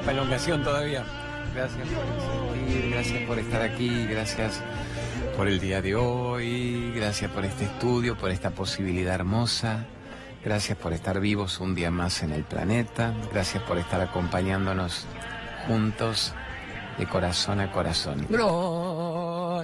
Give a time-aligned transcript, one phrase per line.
[0.00, 1.04] Para elongación todavía.
[1.54, 4.60] Gracias por existir, gracias por estar aquí, gracias
[5.36, 9.86] por el día de hoy, gracias por este estudio, por esta posibilidad hermosa.
[10.44, 13.14] Gracias por estar vivos un día más en el planeta.
[13.32, 15.06] Gracias por estar acompañándonos
[15.66, 16.34] juntos
[16.98, 18.26] de corazón a corazón.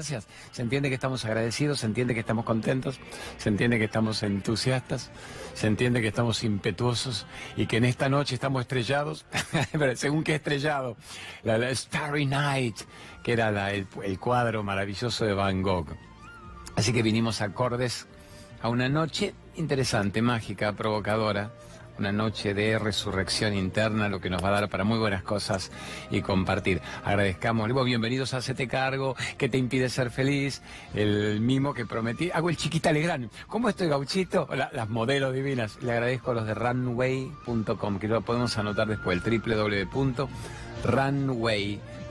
[0.03, 2.99] Se entiende que estamos agradecidos, se entiende que estamos contentos,
[3.39, 5.11] se entiende que estamos entusiastas,
[5.55, 9.27] se entiende que estamos impetuosos y que en esta noche estamos estrellados,
[9.95, 10.97] según qué estrellado,
[11.43, 12.77] la, Starry Night,
[13.23, 15.97] que era el, el cuadro maravilloso de Van Gogh.
[16.77, 18.07] Así que vinimos acordes
[18.63, 21.53] a una noche interesante, mágica, provocadora
[21.99, 25.71] una noche de resurrección interna, lo que nos va a dar para muy buenas cosas
[26.11, 26.81] y compartir.
[27.05, 30.63] Agradezcamos, bienvenidos a Hacete Cargo, que te impide ser feliz,
[30.95, 32.31] el mimo que prometí.
[32.33, 33.31] Hago el chiquita Legrand.
[33.47, 34.49] ¿Cómo estoy, gauchito?
[34.73, 35.83] las modelos divinas.
[35.83, 42.02] Le agradezco a los de runway.com, que lo podemos anotar después, el www.runway.com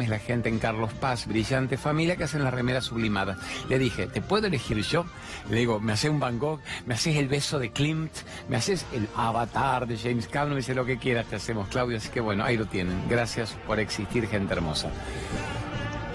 [0.00, 3.38] es la gente en Carlos Paz, brillante familia que hacen la remera sublimada.
[3.68, 5.04] Le dije, ¿te puedo elegir yo?
[5.50, 6.60] Le digo, ¿me haces un Van Gogh?
[6.86, 8.12] ¿Me haces el beso de Klimt?
[8.48, 10.54] ¿Me haces el avatar de James Cameron?
[10.54, 11.96] Me dice lo que quieras, te hacemos, Claudio.
[11.96, 13.02] Así que bueno, ahí lo tienen.
[13.08, 14.90] Gracias por existir, gente hermosa.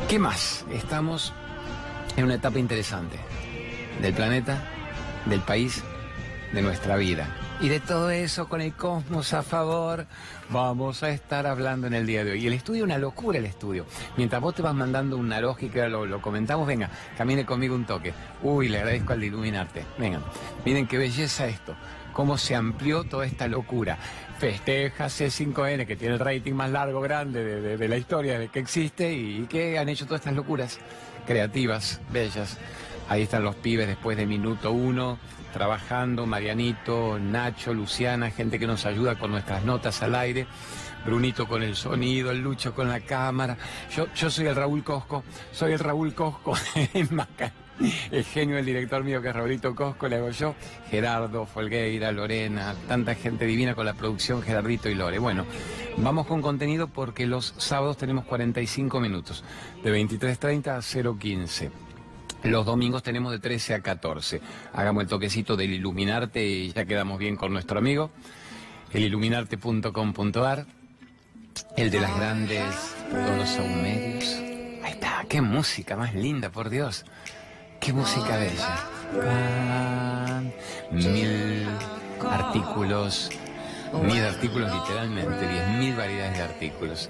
[0.07, 0.65] ¿Qué más?
[0.71, 1.33] Estamos
[2.15, 3.17] en una etapa interesante
[4.01, 4.63] del planeta,
[5.25, 5.83] del país,
[6.53, 7.27] de nuestra vida.
[7.59, 10.05] Y de todo eso, con el cosmos a favor,
[10.49, 12.43] vamos a estar hablando en el día de hoy.
[12.43, 13.87] Y el estudio, una locura el estudio.
[14.15, 17.85] Mientras vos te vas mandando un naroji, que lo, lo comentamos, venga, camine conmigo un
[17.85, 18.13] toque.
[18.43, 19.85] Uy, le agradezco al de iluminarte.
[19.97, 20.21] Vengan,
[20.65, 21.75] miren qué belleza esto.
[22.13, 23.97] Cómo se amplió toda esta locura.
[24.37, 28.59] Festeja C5N, que tiene el rating más largo, grande de, de la historia de que
[28.59, 30.77] existe y que han hecho todas estas locuras
[31.25, 32.59] creativas, bellas.
[33.09, 35.17] Ahí están los pibes después de minuto uno
[35.57, 40.45] trabajando, Marianito, Nacho, Luciana, gente que nos ayuda con nuestras notas al aire.
[41.03, 43.57] Brunito con el sonido, el Lucho con la cámara.
[43.95, 46.53] Yo, yo soy el Raúl Cosco, soy el Raúl Cosco,
[48.11, 50.53] el genio del director mío que es Raúlito Cosco, le hago yo,
[50.91, 55.17] Gerardo, Folgueira, Lorena, tanta gente divina con la producción, Gerardito y Lore.
[55.17, 55.45] Bueno,
[55.97, 59.43] vamos con contenido porque los sábados tenemos 45 minutos,
[59.83, 61.86] de 23.30 a 0.15.
[62.47, 64.41] Los domingos tenemos de 13 a 14.
[64.73, 68.09] Hagamos el toquecito del Iluminarte y ya quedamos bien con nuestro amigo.
[68.93, 70.65] Eliluminarte.com.ar.
[71.75, 74.23] El de las grandes todos son medios.
[74.81, 77.05] Ahí está, qué música más linda, por Dios.
[77.81, 78.79] Qué música bella.
[80.91, 81.67] mil
[82.29, 83.29] artículos,
[84.03, 87.09] mil artículos literalmente, diez mil variedades de artículos.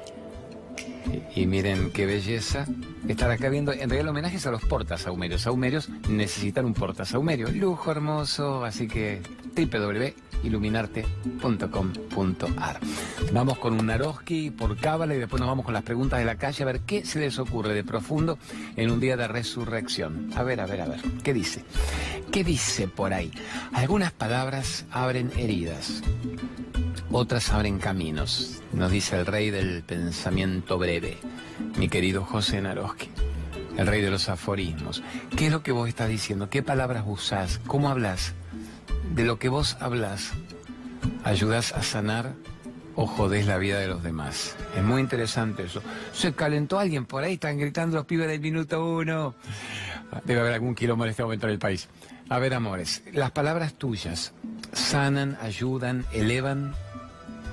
[1.36, 2.66] Y, miren qué belleza
[3.08, 5.42] estar acá viendo, en realidad homenajes a los portasaumerios.
[5.42, 7.50] Saumerios necesitan un portasaumerio.
[7.52, 9.22] Lujo hermoso, así que
[10.44, 12.80] www.iluminarte.com.ar.
[13.32, 16.38] Vamos con un Naroski por Cábala y después nos vamos con las preguntas de la
[16.38, 18.38] calle a ver qué se les ocurre de profundo
[18.76, 20.30] en un día de resurrección.
[20.36, 21.64] A ver, a ver, a ver, ¿qué dice?
[22.32, 23.32] ¿Qué dice por ahí?
[23.74, 26.04] Algunas palabras abren heridas
[27.12, 31.18] otras abren caminos, nos dice el rey del pensamiento breve,
[31.78, 33.10] mi querido José Naroski,
[33.78, 35.02] el rey de los aforismos.
[35.36, 36.50] ¿Qué es lo que vos estás diciendo?
[36.50, 37.62] ¿Qué palabras usás?
[37.66, 38.34] ¿Cómo hablas?
[39.14, 40.32] De lo que vos hablas,
[41.24, 42.34] ¿ayudas a sanar
[42.96, 44.56] o jodés la vida de los demás?
[44.76, 45.82] Es muy interesante eso.
[46.14, 49.36] Se calentó alguien por ahí, están gritando los pibes del minuto uno.
[50.26, 51.90] Debe haber algún quilombo en este momento en el país.
[52.30, 54.34] A ver, amores, las palabras tuyas
[54.74, 56.74] sanan, ayudan, elevan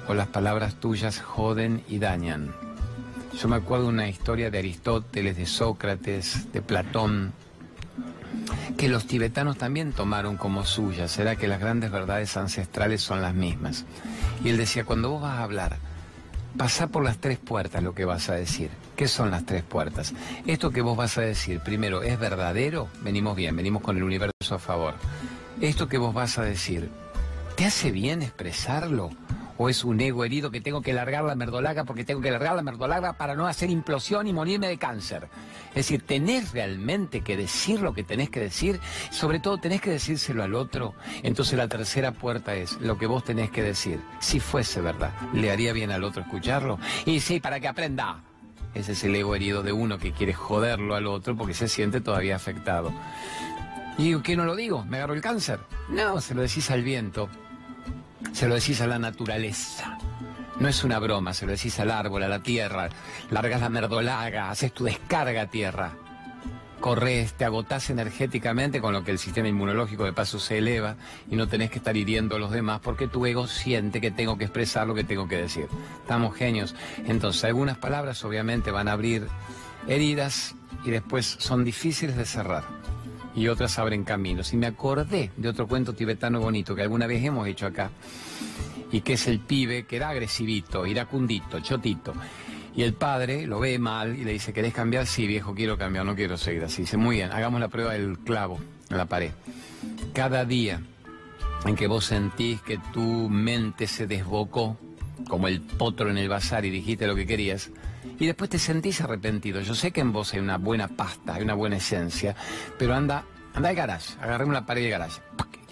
[0.09, 2.53] o las palabras tuyas joden y dañan.
[3.41, 7.33] Yo me acuerdo una historia de Aristóteles, de Sócrates, de Platón,
[8.77, 11.11] que los tibetanos también tomaron como suyas.
[11.11, 13.85] Será que las grandes verdades ancestrales son las mismas.
[14.43, 15.77] Y él decía, cuando vos vas a hablar,
[16.57, 18.71] pasa por las tres puertas lo que vas a decir.
[18.97, 20.15] ¿Qué son las tres puertas?
[20.47, 22.89] Esto que vos vas a decir, primero, ¿es verdadero?
[23.03, 24.95] Venimos bien, venimos con el universo a favor.
[25.61, 26.91] Esto que vos vas a decir,
[27.57, 29.11] ¿te hace bien expresarlo?
[29.59, 32.57] O es un ego herido que tengo que largar la merdolaga porque tengo que largar
[32.57, 35.29] la merdolaga para no hacer implosión y morirme de cáncer.
[35.71, 38.81] Es decir, tenés realmente que decir lo que tenés que decir,
[39.11, 40.95] sobre todo tenés que decírselo al otro.
[41.23, 44.01] Entonces la tercera puerta es lo que vos tenés que decir.
[44.21, 46.79] Si fuese verdad, ¿le haría bien al otro escucharlo?
[47.07, 48.23] Y sí, para que aprenda.
[48.75, 52.01] Ese es el ego herido de uno que quiere joderlo al otro porque se siente
[52.01, 52.93] todavía afectado.
[53.97, 54.85] ¿Y qué no lo digo?
[54.85, 55.61] ¿Me agarro el cáncer?
[55.89, 57.29] No, se lo decís al viento
[58.33, 59.99] se lo decís a la naturaleza.
[60.59, 62.89] No es una broma, se lo decís al árbol, a la tierra.
[63.31, 65.93] Largas la merdolaga, haces tu descarga tierra.
[66.81, 70.97] corres, te agotás energéticamente, con lo que el sistema inmunológico de paso se eleva
[71.31, 74.37] y no tenés que estar hiriendo a los demás porque tu ego siente que tengo
[74.37, 75.67] que expresar lo que tengo que decir.
[76.03, 76.75] Estamos genios.
[77.07, 79.27] Entonces, algunas palabras obviamente van a abrir
[79.89, 80.55] heridas
[80.85, 82.84] y después son difíciles de cerrar
[83.35, 84.53] y otras abren caminos.
[84.53, 87.91] Y me acordé de otro cuento tibetano bonito que alguna vez hemos hecho acá
[88.93, 92.15] y que es el pibe que era agresivito, iracundito, chotito
[92.77, 95.07] y el padre lo ve mal y le dice, ¿querés cambiar?
[95.07, 96.83] Sí, viejo, quiero cambiar, no quiero seguir así.
[96.83, 98.59] Dice, muy bien, hagamos la prueba del clavo
[98.91, 99.31] en la pared.
[100.13, 100.81] Cada día
[101.67, 104.77] en que vos sentís que tu mente se desbocó,
[105.29, 107.71] como el potro en el bazar y dijiste lo que querías,
[108.19, 109.61] y después te sentís arrepentido.
[109.61, 112.35] Yo sé que en vos hay una buena pasta, hay una buena esencia,
[112.79, 113.25] pero anda,
[113.55, 115.21] anda al garage, agarremos la pared del garage,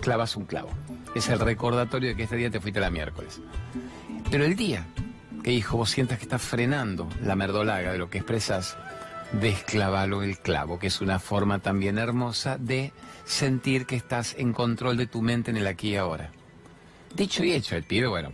[0.01, 0.71] clavas un clavo.
[1.15, 3.41] Es el recordatorio de que este día te fuiste la miércoles.
[4.31, 4.87] Pero el día
[5.43, 8.77] que hijo vos sientas que estás frenando la merdolaga de lo que expresas,
[9.33, 12.93] desclavalo el clavo, que es una forma también hermosa de
[13.25, 16.31] sentir que estás en control de tu mente en el aquí y ahora.
[17.15, 18.31] Dicho y hecho, el pibe, bueno,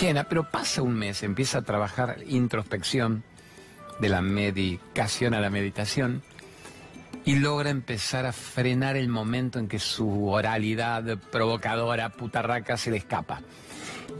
[0.00, 3.22] llena, pero pasa un mes, empieza a trabajar introspección
[4.00, 6.22] de la medicación a la meditación
[7.24, 12.98] y logra empezar a frenar el momento en que su oralidad provocadora, putarraca, se le
[12.98, 13.40] escapa.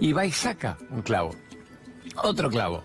[0.00, 1.34] Y va y saca un clavo,
[2.16, 2.84] otro clavo,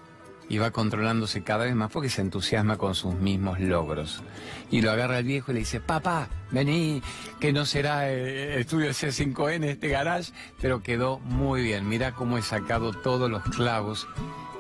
[0.51, 4.21] y va controlándose cada vez más porque se entusiasma con sus mismos logros.
[4.69, 7.01] Y lo agarra el viejo y le dice, papá, vení,
[7.39, 11.88] que no será el estudio C5N este garage, pero quedó muy bien.
[11.88, 14.09] Mira cómo he sacado todos los clavos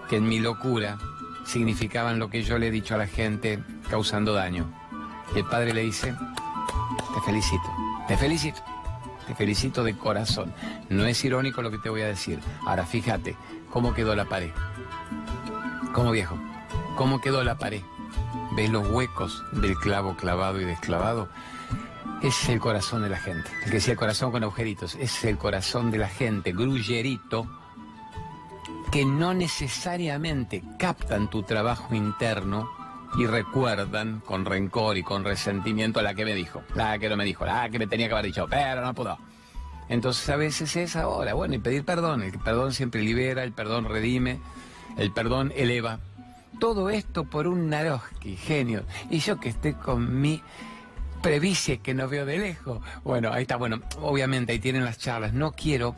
[0.09, 0.97] que en mi locura
[1.43, 3.59] significaban lo que yo le he dicho a la gente
[3.89, 4.71] causando daño.
[5.35, 6.15] Y el padre le dice,
[7.13, 7.69] te felicito,
[8.07, 8.61] te felicito.
[9.27, 10.53] Te felicito de corazón.
[10.89, 12.39] No es irónico lo que te voy a decir.
[12.65, 13.35] Ahora fíjate
[13.69, 14.51] cómo quedó la pared.
[15.93, 16.37] ¿Cómo viejo?
[16.95, 17.81] ¿Cómo quedó la pared?
[18.55, 21.27] ¿Ves los huecos del clavo clavado y desclavado?
[22.21, 23.49] Es el corazón de la gente.
[23.63, 24.95] El que decía corazón con agujeritos.
[24.95, 27.45] Es el corazón de la gente, grullerito,
[28.89, 32.69] que no necesariamente captan tu trabajo interno
[33.17, 37.25] y recuerdan con rencor y con resentimiento la que me dijo, la que no me
[37.25, 39.17] dijo, la que me tenía que haber dicho, pero no pudo.
[39.89, 43.85] Entonces a veces es ahora, bueno, y pedir perdón, el perdón siempre libera, el perdón
[43.85, 44.39] redime,
[44.97, 45.99] el perdón eleva.
[46.59, 48.83] Todo esto por un Naroski, genio.
[49.09, 50.41] Y yo que estoy con mi
[51.21, 52.81] previsie que no veo de lejos.
[53.03, 55.33] Bueno, ahí está, bueno, obviamente ahí tienen las charlas.
[55.33, 55.95] No quiero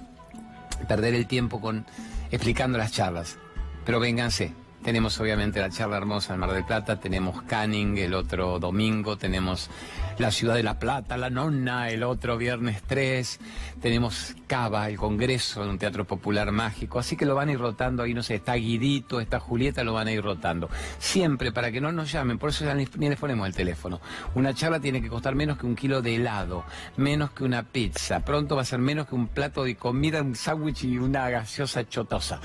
[0.88, 1.86] perder el tiempo con
[2.32, 3.38] explicando las charlas,
[3.86, 8.60] pero vénganse, tenemos obviamente la charla hermosa en Mar del Plata, tenemos Canning el otro
[8.60, 9.70] domingo, tenemos
[10.18, 13.40] la Ciudad de la Plata, la Nonna el otro viernes 3,
[13.82, 17.60] tenemos Cava, el Congreso en un teatro popular mágico, así que lo van a ir
[17.60, 20.70] rotando ahí, no sé, está Guidito, está Julieta, lo van a ir rotando.
[21.00, 24.02] Siempre, para que no nos llamen, por eso ya ni, les ponemos el teléfono.
[24.36, 26.66] Una charla tiene que costar menos que un kilo de helado,
[26.98, 30.36] menos que una pizza, pronto va a ser menos que un plato de comida, un
[30.36, 32.42] sándwich y una gaseosa chotosa.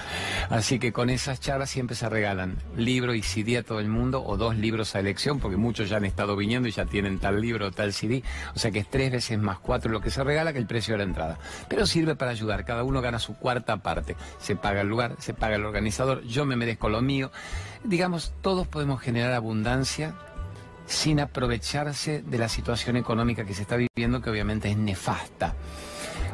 [0.49, 2.28] Así que con esas charlas siempre se regala
[2.77, 5.97] libro y CD a todo el mundo o dos libros a elección, porque muchos ya
[5.97, 8.23] han estado viniendo y ya tienen tal libro o tal CD.
[8.55, 10.95] O sea que es tres veces más cuatro lo que se regala que el precio
[10.95, 11.39] de la entrada.
[11.69, 14.17] Pero sirve para ayudar, cada uno gana su cuarta parte.
[14.39, 17.31] Se paga el lugar, se paga el organizador, yo me merezco lo mío.
[17.85, 20.15] Digamos, todos podemos generar abundancia
[20.87, 25.55] sin aprovecharse de la situación económica que se está viviendo, que obviamente es nefasta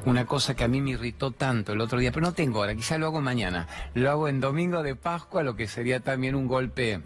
[0.06, 2.74] una cosa que a mí me irritó tanto el otro día, pero no tengo ahora,
[2.74, 3.66] quizá lo hago mañana.
[3.94, 7.00] Lo hago en domingo de Pascua, lo que sería también un golpe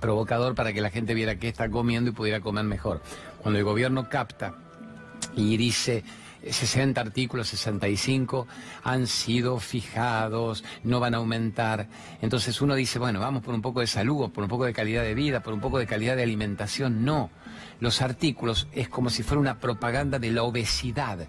[0.00, 3.02] provocador para que la gente viera qué está comiendo y pudiera comer mejor.
[3.42, 4.54] Cuando el gobierno capta
[5.36, 6.04] y dice
[6.48, 8.46] 60 artículos, 65
[8.84, 11.88] han sido fijados, no van a aumentar.
[12.20, 15.02] Entonces uno dice, bueno, vamos por un poco de salud, por un poco de calidad
[15.02, 17.04] de vida, por un poco de calidad de alimentación.
[17.04, 17.30] No,
[17.80, 21.28] los artículos es como si fuera una propaganda de la obesidad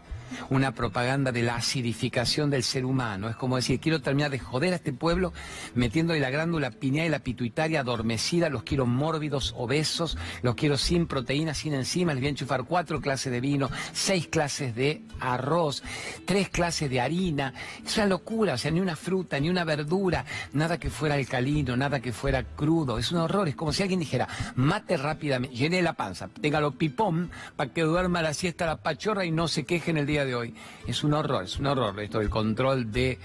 [0.50, 3.30] una propaganda de la acidificación del ser humano.
[3.30, 5.34] Es como decir, quiero terminar de joder a este pueblo
[5.76, 11.08] metiéndole la glándula pineal y la pituitaria adormecida, los quiero mórbidos, obesos, los quiero sin
[11.08, 15.84] proteínas, sin enzimas, les voy a enchufar cuatro clases de vino, seis clases de arroz,
[16.26, 17.54] tres clases de harina.
[17.86, 21.76] Es una locura, o sea, ni una fruta, ni una verdura, nada que fuera alcalino,
[21.78, 22.98] nada que fuera crudo.
[22.98, 27.30] Es un horror, es como si alguien dijera, mate rápidamente, llene la panza, téngalo pipón
[27.56, 30.36] para que duerma la siesta la pachorra y no se queje en el día de
[30.36, 30.54] hoy.
[30.88, 33.18] Es un horror, es un horror esto del control de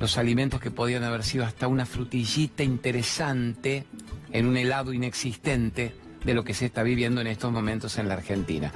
[0.00, 3.84] los alimentos que podían haber sido hasta una frutillita interesante
[4.32, 8.14] en un helado inexistente de lo que se está viviendo en estos momentos en la
[8.14, 8.72] Argentina.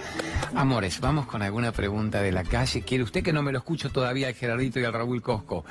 [0.55, 2.83] Amores, vamos con alguna pregunta de la calle.
[2.83, 5.65] ¿Quiere usted que no me lo escucho todavía el Gerardito y al Raúl Cosco?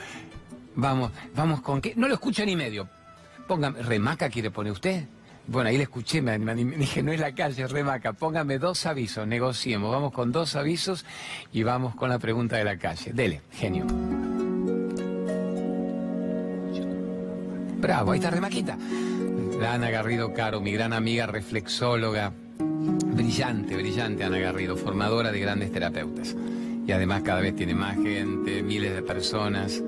[0.75, 1.93] Vamos, vamos con qué.
[1.95, 2.89] No lo escucho ni medio.
[3.47, 5.05] Póngame, ¿remaca quiere poner usted?
[5.47, 9.91] Bueno, ahí le escuché, me, dije, no es la calle, remaca, póngame dos avisos, negociemos,
[9.91, 11.05] vamos con dos avisos
[11.53, 13.13] y vamos con la pregunta de la calle.
[13.13, 13.85] Dele, genio.
[17.77, 18.77] Bravo, ahí está Remaquita.
[19.67, 26.35] Ana Garrido Caro, mi gran amiga reflexóloga, brillante, brillante Ana Garrido, formadora de grandes terapeutas.
[26.87, 29.81] Y además cada vez tiene más gente, miles de personas.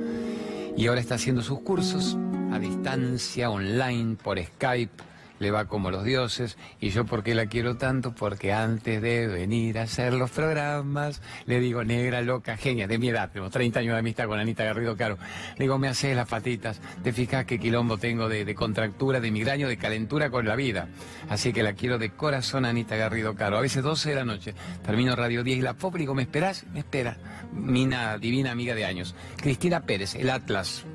[0.75, 2.17] Y ahora está haciendo sus cursos
[2.51, 5.03] a distancia, online, por Skype
[5.39, 6.57] le va como los dioses.
[6.79, 8.13] ¿Y yo por qué la quiero tanto?
[8.13, 13.09] Porque antes de venir a hacer los programas, le digo, negra, loca, genia, de mi
[13.09, 15.17] edad, tengo 30 años de amistad con Anita Garrido Caro.
[15.57, 19.67] Le digo, me haces las patitas, te fijas qué quilombo tengo de, contractura, de migraño,
[19.67, 20.87] de calentura con la vida.
[21.29, 23.57] Así que la quiero de corazón, Anita Garrido Caro.
[23.57, 24.53] A veces 12 de la noche,
[24.85, 26.65] termino Radio 10 y la pop, digo, ¿me esperás?
[26.73, 27.17] Me espera.
[27.53, 29.15] Mina, divina amiga de años.
[29.37, 30.85] Cristina Pérez, el Atlas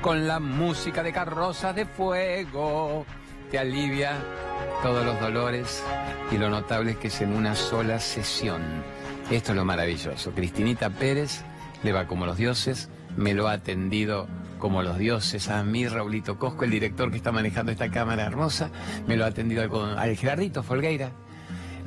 [0.00, 3.04] con la música de carrozas de fuego.
[3.50, 4.12] Te alivia
[4.82, 5.82] todos los dolores
[6.30, 8.62] y lo notable es que es en una sola sesión.
[9.30, 10.32] Esto es lo maravilloso.
[10.32, 11.42] Cristinita Pérez
[11.82, 14.28] le va como los dioses, me lo ha atendido
[14.58, 15.48] como los dioses.
[15.48, 18.70] A mí, Raulito Cosco, el director que está manejando esta cámara hermosa,
[19.06, 21.12] me lo ha atendido con, al Gerardito Folgueira,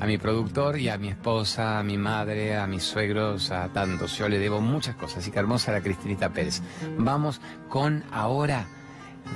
[0.02, 4.18] a mi productor y a mi esposa, a mi madre, a mis suegros, a tantos.
[4.18, 5.18] Yo le debo muchas cosas.
[5.18, 6.60] Así que hermosa la Cristinita Pérez.
[6.98, 8.66] Vamos con ahora,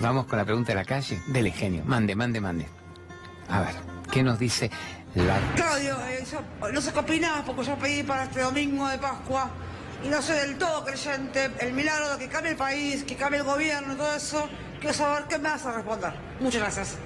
[0.01, 1.21] vamos con la pregunta de la calle.
[1.29, 2.67] Dele genio, mande, mande, mande.
[3.49, 3.77] A ver,
[4.11, 4.69] ¿qué nos dice
[5.15, 5.39] la...
[5.55, 6.25] Claudio, eh,
[6.73, 9.49] no sé qué opinás porque yo pedí para este domingo de Pascua
[10.05, 11.49] y no soy del todo creyente.
[11.61, 14.49] El milagro de que cambie el país, que cambie el gobierno, todo eso.
[14.81, 16.13] Quiero saber qué me vas a responder.
[16.41, 16.99] Muchas gracias.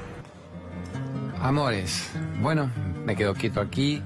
[1.43, 2.71] Amores, bueno,
[3.11, 4.01] me quedo quieto aquí.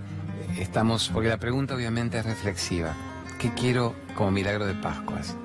[0.59, 2.95] Estamos, porque la pregunta obviamente es reflexiva.
[3.39, 5.37] ¿Qué quiero como milagro de Pascuas?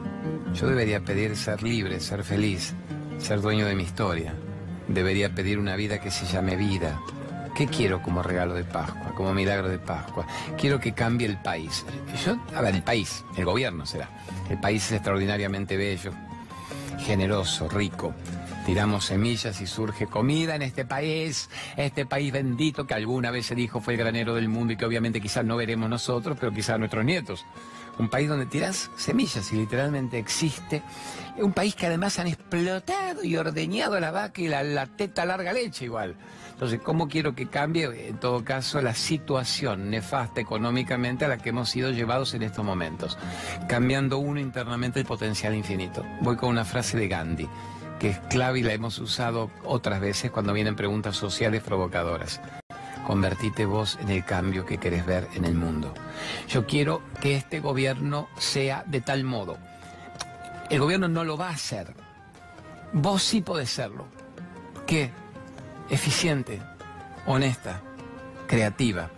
[0.54, 2.74] Yo debería pedir ser libre, ser feliz,
[3.18, 4.34] ser dueño de mi historia.
[4.88, 7.02] Debería pedir una vida que se llame vida.
[7.54, 10.26] ¿Qué quiero como regalo de Pascua, como milagro de Pascua?
[10.58, 11.86] Quiero que cambie el país.
[12.26, 14.08] Yo, a ver, el país, el gobierno será.
[14.50, 16.14] El país es extraordinariamente bello,
[16.98, 18.14] generoso, rico
[18.66, 23.56] tiramos semillas y surge comida en este país, este país bendito que alguna vez se
[23.56, 26.80] dijo fue el granero del mundo y que obviamente quizás no veremos nosotros, pero quizás
[26.80, 27.46] nuestros nietos.
[27.98, 30.82] Un país donde tiras semillas y literalmente existe.
[31.38, 35.52] Un país que además han explotado y ordeñado la vaca y la, la teta larga
[35.52, 36.16] leche igual.
[36.54, 41.50] Entonces, ¿cómo quiero que cambie, en todo caso, la situación nefasta económicamente a la que
[41.50, 43.18] hemos sido llevados en estos momentos?
[43.68, 46.06] Cambiando uno internamente el potencial infinito.
[46.22, 47.50] Voy con una frase de Gandhi
[48.00, 52.42] que es clave y la hemos usado otras veces cuando vienen preguntas sociales provocadoras.
[53.06, 55.94] Convertite vos en el cambio que querés ver en el mundo.
[56.48, 59.58] Yo quiero que este gobierno sea de tal modo.
[60.70, 61.94] El gobierno no lo va a hacer.
[62.94, 64.06] Vos sí podés serlo.
[64.88, 65.12] ¿Qué?
[65.90, 66.62] Eficiente,
[67.26, 67.82] honesta,
[68.48, 69.10] creativa,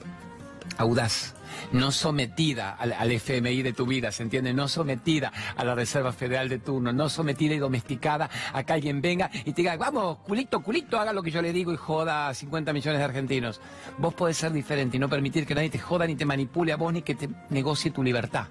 [0.78, 1.34] audaz
[1.72, 4.54] no sometida al, FMI de tu vida, ¿se entiende?
[4.54, 9.02] No sometida a la Reserva Federal de turno, no sometida y domesticada a que alguien
[9.02, 12.30] venga y te diga, vamos, culito, culito, haga lo que yo le digo y joda
[12.30, 13.62] a 50 millones de argentinos.
[13.98, 16.78] Vos podés ser diferente y no permitir que nadie te joda ni te manipule a
[16.78, 18.48] vos ni que te negocie tu libertad.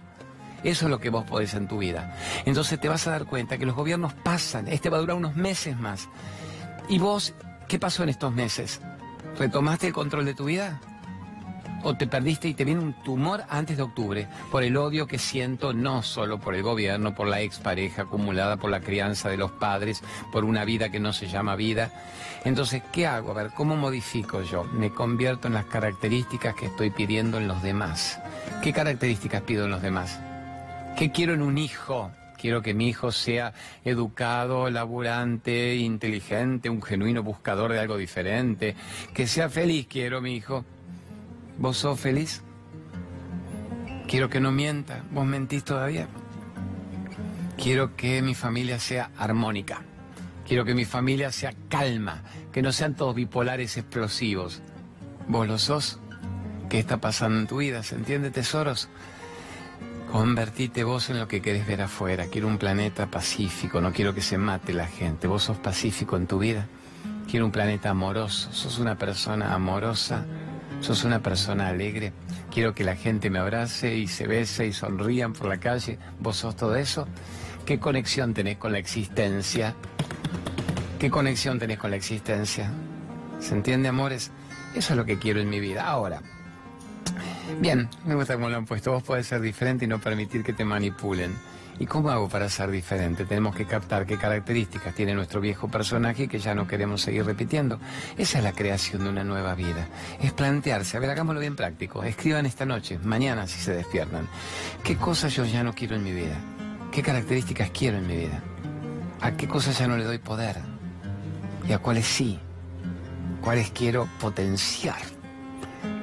[0.63, 2.15] Eso es lo que vos podés en tu vida.
[2.45, 5.37] Entonces te vas a dar cuenta que los gobiernos pasan, este va a durar unos
[5.37, 6.09] meses más.
[6.89, 7.35] ¿Y vos
[7.67, 8.81] qué pasó en estos meses?
[9.39, 10.81] ¿Retomaste el control de tu vida?
[11.83, 15.19] O te perdiste y te viene un tumor antes de octubre por el odio que
[15.19, 19.51] siento no solo por el gobierno, por la expareja acumulada, por la crianza de los
[19.53, 21.93] padres, por una vida que no se llama vida.
[22.45, 23.33] Entonces, ¿qué hago?
[23.33, 24.65] A ver, ¿cómo modifico yo?
[24.65, 28.21] Me convierto en las características que estoy pidiendo en los demás.
[28.63, 30.19] ¿Qué características pido en los demás?
[30.97, 32.11] ¿Qué quiero en un hijo?
[32.41, 33.53] Quiero que mi hijo sea
[33.85, 38.75] educado, laburante, inteligente, un genuino buscador de algo diferente.
[39.13, 40.65] Que sea feliz, quiero mi hijo.
[41.61, 42.41] ¿Vos sos feliz?
[44.09, 45.05] Quiero que no mienta.
[45.13, 46.09] ¿Vos mentís todavía?
[47.63, 49.83] Quiero que mi familia sea armónica.
[50.49, 52.23] Quiero que mi familia sea calma.
[52.51, 54.63] Que no sean todos bipolares explosivos.
[55.29, 56.01] ¿Vos lo sos?
[56.71, 57.83] ¿Qué está pasando en tu vida?
[57.83, 58.89] ¿Se entiende, tesoros?
[60.11, 62.25] Convertite vos en lo que querés ver afuera.
[62.33, 63.83] Quiero un planeta pacífico.
[63.83, 65.29] No quiero que se mate la gente.
[65.29, 66.67] ¿Vos sos pacífico en tu vida?
[67.31, 68.51] Quiero un planeta amoroso.
[68.51, 70.25] ¿Sos una persona amorosa?
[70.81, 72.13] Sos una persona alegre,
[72.51, 76.37] quiero que la gente me abrace y se bese y sonrían por la calle, vos
[76.37, 77.07] sos todo eso.
[77.65, 79.75] ¿Qué conexión tenés con la existencia?
[80.99, 82.71] ¿Qué conexión tenés con la existencia?
[83.39, 84.31] ¿Se entiende, amores?
[84.75, 85.87] Eso es lo que quiero en mi vida.
[85.87, 86.21] Ahora,
[87.61, 88.93] bien, me gusta cómo lo han puesto.
[88.93, 91.35] Vos podés ser diferente y no permitir que te manipulen.
[91.81, 93.25] ¿Y cómo hago para ser diferente?
[93.25, 97.81] Tenemos que captar qué características tiene nuestro viejo personaje que ya no queremos seguir repitiendo.
[98.19, 99.89] Esa es la creación de una nueva vida.
[100.21, 102.05] Es plantearse, a ver, hagámoslo bien práctico.
[102.05, 104.29] Escriban esta noche, mañana si se despiertan.
[104.85, 106.37] ¿Qué cosas yo ya no quiero en mi vida?
[106.93, 108.43] ¿Qué características quiero en mi vida?
[109.23, 110.57] ¿A qué cosas ya no le doy poder?
[111.67, 112.39] ¿Y a cuáles sí?
[113.41, 115.01] ¿Cuáles quiero potenciar?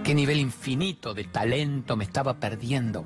[0.04, 3.06] ¿Qué nivel infinito de talento me estaba perdiendo?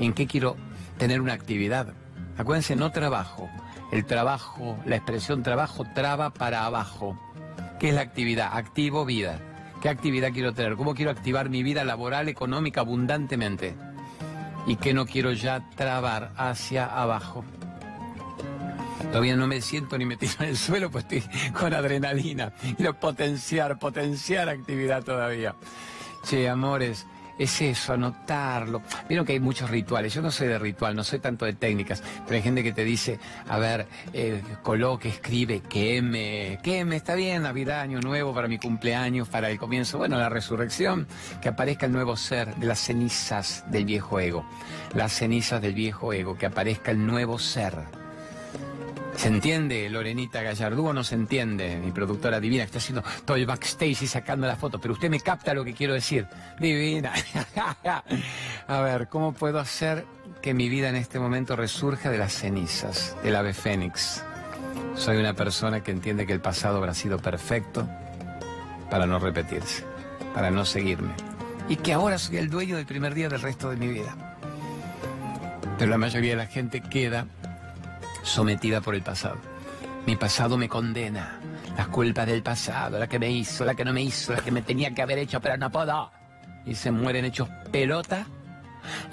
[0.00, 0.56] ¿En qué quiero
[0.98, 1.94] tener una actividad.
[2.36, 3.48] Acuérdense, no trabajo.
[3.90, 7.18] El trabajo, la expresión trabajo traba para abajo.
[7.80, 8.50] ¿Qué es la actividad?
[8.52, 9.40] Activo vida.
[9.80, 10.76] ¿Qué actividad quiero tener?
[10.76, 13.76] ¿Cómo quiero activar mi vida laboral, económica, abundantemente?
[14.66, 17.44] ¿Y qué no quiero ya trabar hacia abajo?
[19.10, 22.52] Todavía no me siento ni me tiro en el suelo, pues estoy con adrenalina.
[22.76, 25.54] Quiero potenciar, potenciar actividad todavía.
[26.24, 27.06] Che, amores,
[27.38, 28.82] es eso, anotarlo.
[29.08, 30.12] Vieron que hay muchos rituales.
[30.12, 32.84] Yo no soy de ritual, no soy tanto de técnicas, pero hay gente que te
[32.84, 33.18] dice,
[33.48, 39.28] a ver, eh, coloque, escribe, queme, queme, está bien, Navidad, Año Nuevo, para mi cumpleaños,
[39.28, 41.06] para el comienzo, bueno, la resurrección,
[41.40, 44.44] que aparezca el nuevo ser de las cenizas del viejo ego.
[44.94, 47.74] Las cenizas del viejo ego, que aparezca el nuevo ser
[49.18, 51.80] ¿Se entiende, Lorenita Gallardú, o no se entiende?
[51.84, 55.18] Mi productora divina, está haciendo todo el backstage y sacando la foto, pero usted me
[55.18, 56.28] capta lo que quiero decir.
[56.60, 57.12] Divina.
[58.68, 60.06] A ver, ¿cómo puedo hacer
[60.40, 64.22] que mi vida en este momento resurja de las cenizas, del ave fénix?
[64.94, 67.88] Soy una persona que entiende que el pasado habrá sido perfecto
[68.88, 69.82] para no repetirse,
[70.32, 71.10] para no seguirme.
[71.68, 74.14] Y que ahora soy el dueño del primer día del resto de mi vida.
[75.76, 77.26] Pero la mayoría de la gente queda
[78.28, 79.36] sometida por el pasado.
[80.06, 81.40] Mi pasado me condena.
[81.76, 84.50] Las culpas del pasado, la que me hizo, la que no me hizo, la que
[84.50, 86.10] me tenía que haber hecho, pero no puedo.
[86.66, 88.26] Y se mueren hechos pelota,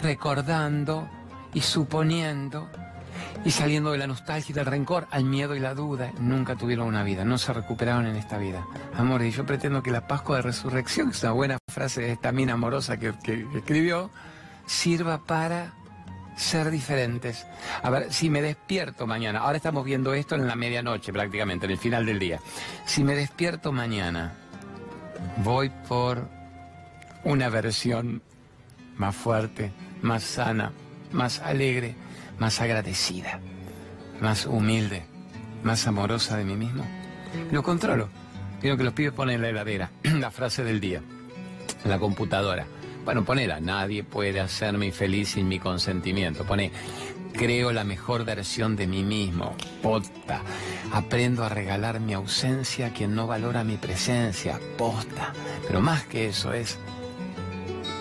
[0.01, 1.07] recordando
[1.53, 2.69] y suponiendo
[3.43, 6.11] y saliendo de la nostalgia y del rencor al miedo y la duda.
[6.19, 8.65] Nunca tuvieron una vida, no se recuperaron en esta vida.
[8.97, 12.11] Amor, y yo pretendo que la Pascua de Resurrección, que es una buena frase de
[12.13, 13.13] esta mina amorosa que
[13.55, 14.09] escribió,
[14.65, 15.73] sirva para
[16.35, 17.45] ser diferentes.
[17.81, 21.71] A ver, si me despierto mañana, ahora estamos viendo esto en la medianoche prácticamente, en
[21.71, 22.39] el final del día.
[22.85, 24.33] Si me despierto mañana,
[25.37, 26.27] voy por
[27.23, 28.21] una versión
[28.97, 29.71] más fuerte,
[30.01, 30.71] más sana,
[31.11, 31.95] más alegre,
[32.39, 33.39] más agradecida,
[34.21, 35.05] más humilde,
[35.63, 36.85] más amorosa de mí mismo.
[37.51, 38.09] Lo controlo.
[38.61, 41.01] Quiero que los pibes ponen en la heladera la frase del día,
[41.83, 42.65] la computadora.
[43.05, 46.43] Bueno, ponela, nadie puede hacerme feliz sin mi consentimiento.
[46.43, 46.71] Pone,
[47.33, 49.55] creo la mejor versión de mí mismo.
[49.83, 50.41] Posta.
[50.91, 54.59] Aprendo a regalar mi ausencia a quien no valora mi presencia.
[54.75, 55.33] Posta.
[55.67, 56.79] Pero más que eso es,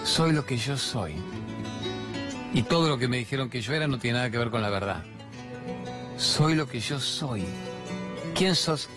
[0.04, 1.12] soy lo que yo soy.
[2.54, 4.62] Y todo lo que me dijeron que yo era no tiene nada que ver con
[4.62, 5.04] la verdad.
[6.16, 7.44] Soy lo que yo soy.
[8.34, 8.88] ¿Quién sos?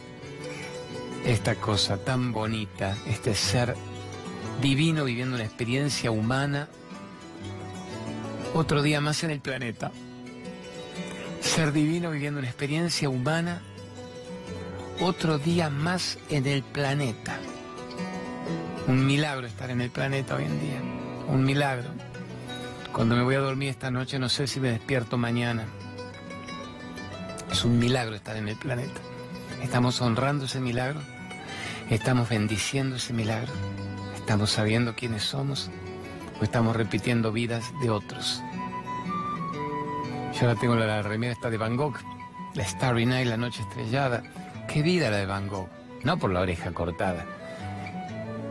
[1.25, 3.75] Esta cosa tan bonita, este ser
[4.61, 6.67] divino viviendo una experiencia humana,
[8.53, 9.91] otro día más en el planeta.
[11.41, 13.61] Ser divino viviendo una experiencia humana,
[14.99, 17.37] otro día más en el planeta.
[18.87, 20.81] Un milagro estar en el planeta hoy en día,
[21.27, 21.89] un milagro.
[22.93, 25.65] Cuando me voy a dormir esta noche no sé si me despierto mañana.
[27.51, 28.99] Es un milagro estar en el planeta.
[29.61, 30.99] Estamos honrando ese milagro,
[31.89, 33.51] estamos bendiciendo ese milagro.
[34.27, 35.69] ¿Estamos sabiendo quiénes somos
[36.41, 38.43] o estamos repitiendo vidas de otros?
[40.33, 41.95] Yo ahora tengo la, remera esta de Van Gogh,
[42.53, 44.23] la Starry Night, la noche estrellada.
[44.67, 45.69] ¿Qué vida la de Van Gogh?
[46.03, 47.25] No por la oreja cortada.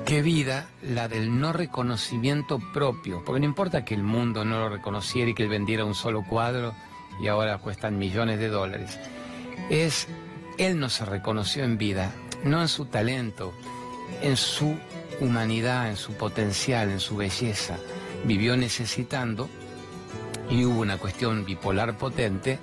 [0.06, 3.22] ¿Qué vida la del no reconocimiento propio?
[3.22, 6.24] Porque no importa que el mundo no lo reconociera y que él vendiera un solo
[6.24, 6.72] cuadro
[7.20, 8.98] y ahora cuestan millones de dólares.
[9.68, 10.08] Es,
[10.56, 12.12] él no se reconoció en vida,
[12.44, 13.52] no en su talento,
[14.22, 14.74] en su
[15.20, 17.78] humanidad, en su potencial, en su belleza,
[18.24, 19.48] vivió necesitando,
[20.48, 22.58] y hubo una cuestión bipolar potente,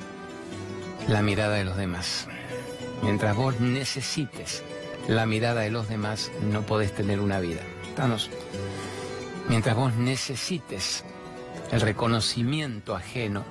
[1.08, 2.28] la mirada de los demás.
[3.02, 4.64] Mientras vos necesites
[5.08, 7.62] la mirada de los demás, no podés tener una vida.
[9.50, 11.04] Mientras vos necesites
[11.72, 13.44] el reconocimiento ajeno,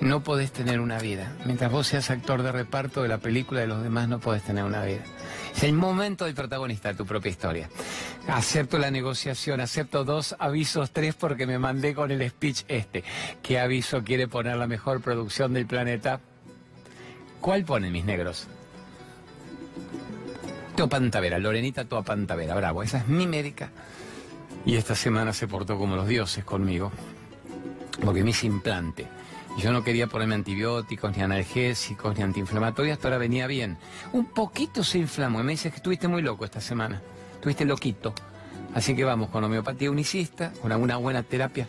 [0.00, 1.36] no podés tener una vida.
[1.44, 4.64] Mientras vos seas actor de reparto de la película de los demás, no podés tener
[4.64, 5.02] una vida.
[5.54, 7.68] Es el momento del protagonista de tu propia historia.
[8.28, 13.02] Acepto la negociación, acepto dos avisos, tres porque me mandé con el speech este.
[13.42, 16.20] ¿Qué aviso quiere poner la mejor producción del planeta?
[17.40, 18.46] ¿Cuál pone mis negros?
[20.88, 23.70] Pantavera, Lorenita Pantavera, bravo, esa es mi médica.
[24.64, 26.92] Y esta semana se portó como los dioses conmigo,
[28.04, 29.08] porque me hice implante
[29.60, 33.76] yo no quería ponerme antibióticos, ni analgésicos, ni antiinflamatorios, hasta ahora venía bien.
[34.12, 37.02] Un poquito se inflamó y me dice que estuviste muy loco esta semana,
[37.34, 38.14] estuviste loquito.
[38.74, 41.66] Así que vamos con homeopatía unicista, con alguna buena terapia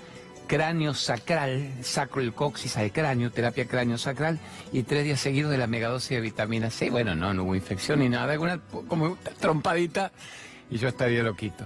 [0.49, 4.39] cráneo sacral, sacro el coxis al cráneo, terapia cráneo sacral
[4.73, 6.89] y tres días seguidos de la megadosis de vitamina C.
[6.89, 10.11] Bueno, no, no hubo infección ni nada, alguna como trompadita
[10.71, 11.65] y yo estaría loquito.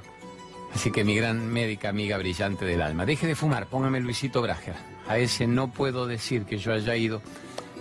[0.76, 4.93] Así que mi gran médica amiga brillante del alma, deje de fumar, póngame Luisito Brager.
[5.08, 7.22] A ese no puedo decir que yo haya ido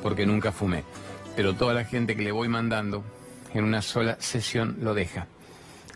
[0.02, 0.84] porque nunca fumé,
[1.36, 3.04] pero toda la gente que le voy mandando
[3.54, 5.26] en una sola sesión lo deja.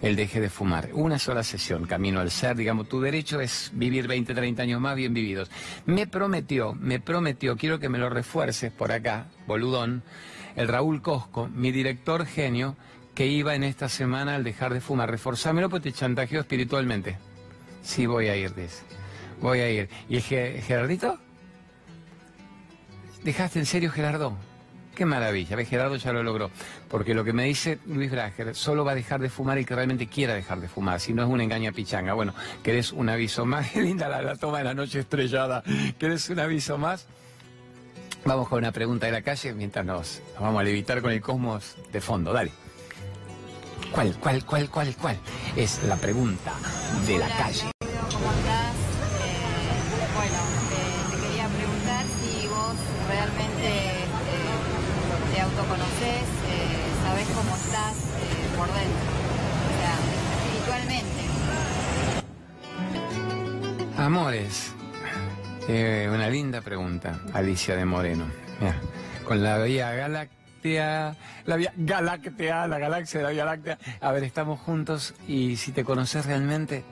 [0.02, 0.90] Él deje de fumar.
[0.92, 4.94] Una sola sesión, camino al ser, digamos, tu derecho es vivir 20, 30 años más
[4.94, 5.50] bien vividos.
[5.86, 10.02] Me prometió, me prometió, quiero que me lo refuerces por acá, boludón,
[10.54, 12.76] el Raúl Cosco, mi director genio,
[13.14, 15.10] que iba en esta semana al dejar de fumar.
[15.10, 17.16] Reforzámelo porque te chantajeó espiritualmente.
[17.82, 18.82] Sí, voy a ir, dice.
[19.40, 19.88] Voy a ir.
[20.08, 21.18] ¿Y el Gerardito?
[23.22, 24.36] ¿Dejaste en serio, Gerardo?
[24.94, 25.56] Qué maravilla.
[25.56, 25.68] ¿Ves?
[25.68, 26.50] Gerardo ya lo logró.
[26.88, 29.74] Porque lo que me dice Luis Brager, solo va a dejar de fumar el que
[29.74, 31.00] realmente quiera dejar de fumar.
[31.00, 32.14] Si no es una engaña pichanga.
[32.14, 33.70] Bueno, ¿querés un aviso más?
[33.72, 35.62] Qué linda la, toma de la noche estrellada.
[35.98, 37.06] ¿Querés un aviso más?
[38.24, 41.20] Vamos con una pregunta de la calle mientras nos, nos vamos a levitar con el
[41.20, 42.32] cosmos de fondo.
[42.32, 42.50] Dale.
[43.92, 45.16] ¿Cuál, cuál, cuál, cuál, cuál?
[45.56, 46.52] Es la pregunta
[47.06, 47.70] de la calle.
[63.98, 64.74] Amores,
[65.68, 68.26] eh, una linda pregunta, Alicia de Moreno.
[69.26, 73.78] Con la Vía Galáctea, la Vía Galáctea, la galaxia de la Vía Láctea.
[74.02, 76.84] A ver, estamos juntos y si te conoces realmente,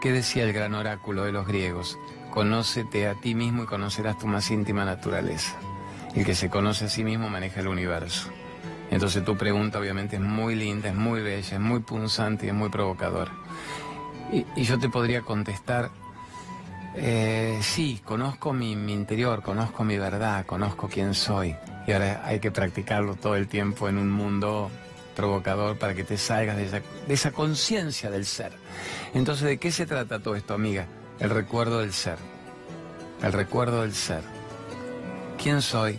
[0.00, 1.98] ¿qué decía el gran oráculo de los griegos?
[2.30, 5.56] Conócete a ti mismo y conocerás tu más íntima naturaleza.
[6.14, 8.30] El que se conoce a sí mismo maneja el universo.
[8.92, 12.54] Entonces tu pregunta obviamente es muy linda, es muy bella, es muy punzante y es
[12.54, 13.32] muy provocadora.
[14.30, 15.90] Y yo te podría contestar
[17.00, 21.54] eh, sí, conozco mi, interior, conozco mi verdad, conozco quién soy.
[21.86, 24.70] Y ahora hay que practicarlo todo el tiempo en un mundo
[25.14, 28.52] provocador para que te salgas de esa conciencia del ser.
[29.14, 30.86] Entonces, ¿de qué se trata todo esto, amiga?
[31.18, 32.18] El recuerdo del ser.
[33.22, 34.22] El recuerdo del ser.
[35.42, 35.98] ¿Quién soy?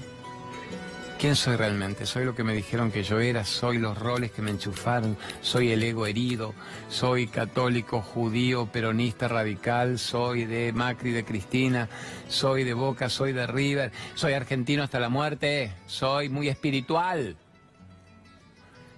[1.19, 2.05] ¿Quién soy realmente?
[2.05, 5.69] Soy lo que me dijeron que yo era, soy los roles que me enchufaron, soy
[5.73, 6.53] el ego herido,
[6.87, 11.89] soy católico, judío, peronista radical, soy de Macri, de Cristina,
[12.29, 17.35] soy de Boca, soy de River, soy argentino hasta la muerte, soy muy espiritual.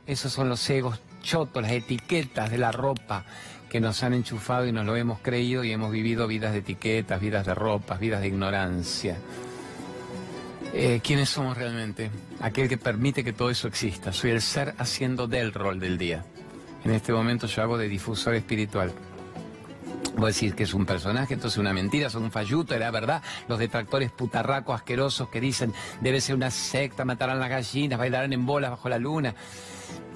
[0.05, 3.25] Esos son los egos chotos, las etiquetas de la ropa
[3.67, 7.19] que nos han enchufado y nos lo hemos creído y hemos vivido vidas de etiquetas,
[7.19, 9.17] vidas de ropas, vidas de ignorancia.
[10.73, 12.10] Eh, ¿Quiénes somos realmente?
[12.39, 14.13] Aquel que permite que todo eso exista.
[14.13, 16.23] Soy el ser haciendo del rol del día.
[16.86, 18.93] En este momento yo hago de difusor espiritual.
[20.17, 23.21] Vos decís que es un personaje, entonces una mentira, son un falluto, era verdad.
[23.47, 28.45] Los detractores putarracos asquerosos que dicen debe ser una secta, matarán las gallinas, bailarán en
[28.45, 29.36] bolas bajo la luna.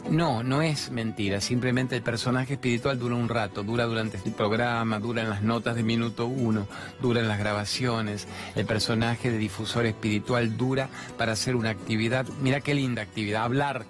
[0.10, 5.00] No, no es mentira, simplemente el personaje espiritual dura un rato, dura durante el programa,
[5.00, 6.68] dura en las notas de minuto uno,
[7.02, 8.28] dura en las grabaciones.
[8.56, 13.86] El personaje de difusor espiritual dura para hacer una actividad, mira qué linda actividad, hablar.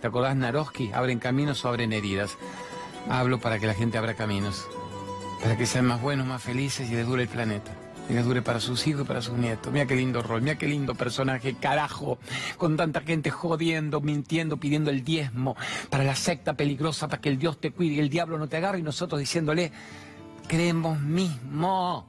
[0.00, 0.90] ¿Te acordás Naroski?
[0.94, 2.38] Abren caminos o abren heridas.
[3.10, 4.66] Hablo para que la gente abra caminos,
[5.42, 7.72] para que sean más buenos, más felices y les dure el planeta.
[8.08, 9.72] Y les dure para sus hijos y para sus nietos.
[9.72, 12.18] Mira qué lindo rol, mira qué lindo personaje, carajo.
[12.56, 15.56] Con tanta gente jodiendo, mintiendo, pidiendo el diezmo
[15.90, 18.56] para la secta peligrosa, para que el Dios te cuide y el diablo no te
[18.56, 18.78] agarre.
[18.78, 19.72] Y nosotros diciéndole,
[20.46, 22.06] creemos mismo.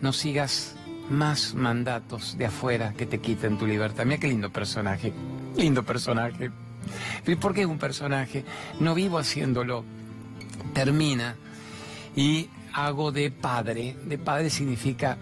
[0.00, 0.76] No sigas
[1.10, 4.04] más mandatos de afuera que te quiten tu libertad.
[4.04, 5.12] Mira qué lindo personaje,
[5.56, 6.50] lindo personaje.
[7.24, 8.44] ¿Pero ¿Por qué es un personaje?
[8.80, 9.84] No vivo haciéndolo.
[10.74, 11.36] Termina
[12.14, 12.48] y
[12.86, 13.96] hago de padre.
[14.04, 15.16] De padre significa,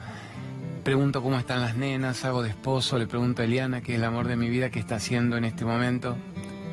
[0.84, 4.04] pregunto cómo están las nenas, hago de esposo, le pregunto a Eliana, que es el
[4.04, 6.16] amor de mi vida, qué está haciendo en este momento.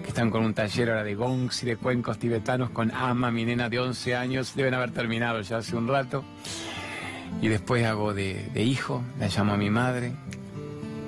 [0.02, 3.46] Que están con un taller ahora de gongs y de cuencos tibetanos con Ama, mi
[3.46, 4.54] nena de 11 años.
[4.56, 6.26] Deben haber terminado ya hace un rato.
[7.42, 10.12] Y después hago de, de hijo, la llamo a mi madre.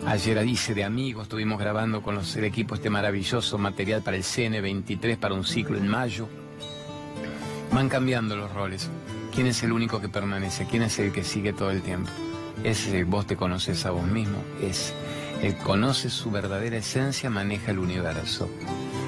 [0.08, 4.24] Ayer hice de amigos, estuvimos grabando con los, el equipo este maravilloso material para el
[4.24, 6.30] CN23, para un ciclo en mayo.
[7.74, 8.90] Van cambiando los roles.
[9.36, 10.66] ¿Quién es el único que permanece?
[10.66, 12.10] ¿Quién es el que sigue todo el tiempo?
[12.64, 14.38] Es vos te conoces a vos mismo.
[14.62, 14.94] Es
[15.42, 18.48] el conoce su verdadera esencia, maneja el universo.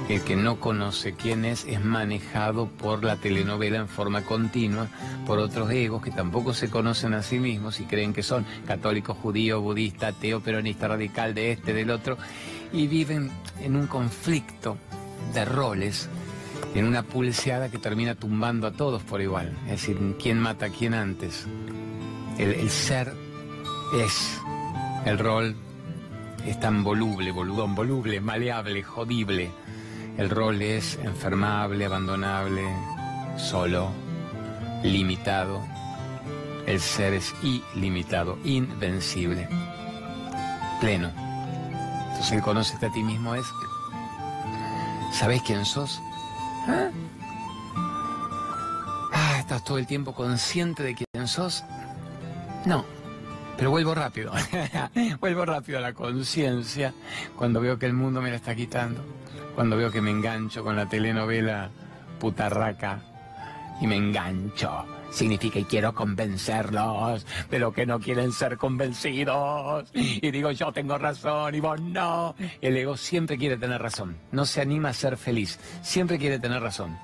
[0.09, 4.89] El que no conoce quién es es manejado por la telenovela en forma continua,
[5.25, 9.17] por otros egos que tampoco se conocen a sí mismos y creen que son católicos,
[9.21, 12.17] judío, budista, ateo, peronista, radical, de este, del otro,
[12.73, 14.77] y viven en un conflicto
[15.33, 16.09] de roles,
[16.77, 19.51] en una pulseada que termina tumbando a todos por igual.
[19.65, 21.47] Es decir, ¿quién mata a quién antes?
[22.37, 23.11] El, ser
[23.95, 24.39] es,
[25.05, 25.55] el rol
[26.45, 29.49] es tan voluble, boludón, voluble, maleable, jodible.
[30.19, 32.63] El rol es enfermable, abandonable,
[33.37, 33.89] solo,
[34.83, 35.65] limitado.
[36.67, 39.49] El ser es ilimitado, invencible,
[40.79, 41.09] pleno.
[42.09, 43.47] Entonces el conocerte a ti mismo es,
[45.11, 45.99] ¿sabes quién sos?
[46.67, 46.89] ¿Ah?
[49.39, 51.63] ¿Estás todo el tiempo consciente de quién sos?
[52.65, 52.83] No,
[53.57, 54.33] pero vuelvo rápido,
[55.19, 56.93] vuelvo rápido a la conciencia
[57.35, 59.01] cuando veo que el mundo me la está quitando,
[59.55, 61.69] cuando veo que me engancho con la telenovela
[62.19, 62.99] putarraca
[63.79, 64.96] y me engancho.
[65.09, 69.89] Significa y quiero convencerlos de lo que no quieren ser convencidos.
[69.93, 72.35] Y digo yo tengo razón y vos no.
[72.61, 74.17] El ego siempre quiere tener razón.
[74.31, 75.59] No se anima a ser feliz.
[75.81, 76.97] Siempre quiere tener razón.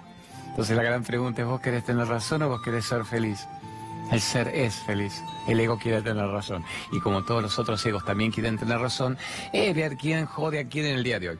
[0.50, 3.48] Entonces la gran pregunta es, ¿vos querés tener razón o vos querés ser feliz?
[4.12, 6.63] El ser es feliz, el ego quiere tener razón.
[6.92, 9.18] Y como todos los otros egos también quieren tener razón,
[9.52, 11.38] es ver quién jode a quién en el día de hoy.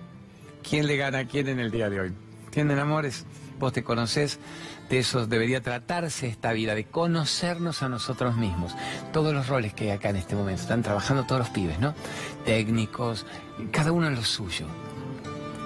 [0.68, 2.14] ¿Quién le gana a quién en el día de hoy?
[2.46, 3.26] ¿Entienden, amores?
[3.60, 4.40] Vos te conocés,
[4.90, 8.76] de eso debería tratarse esta vida, de conocernos a nosotros mismos.
[9.12, 11.94] Todos los roles que hay acá en este momento, están trabajando todos los pibes, ¿no?
[12.46, 13.26] Técnicos,
[13.72, 14.68] cada uno en lo suyo.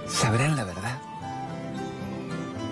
[0.07, 1.01] ¿Sabrán la verdad?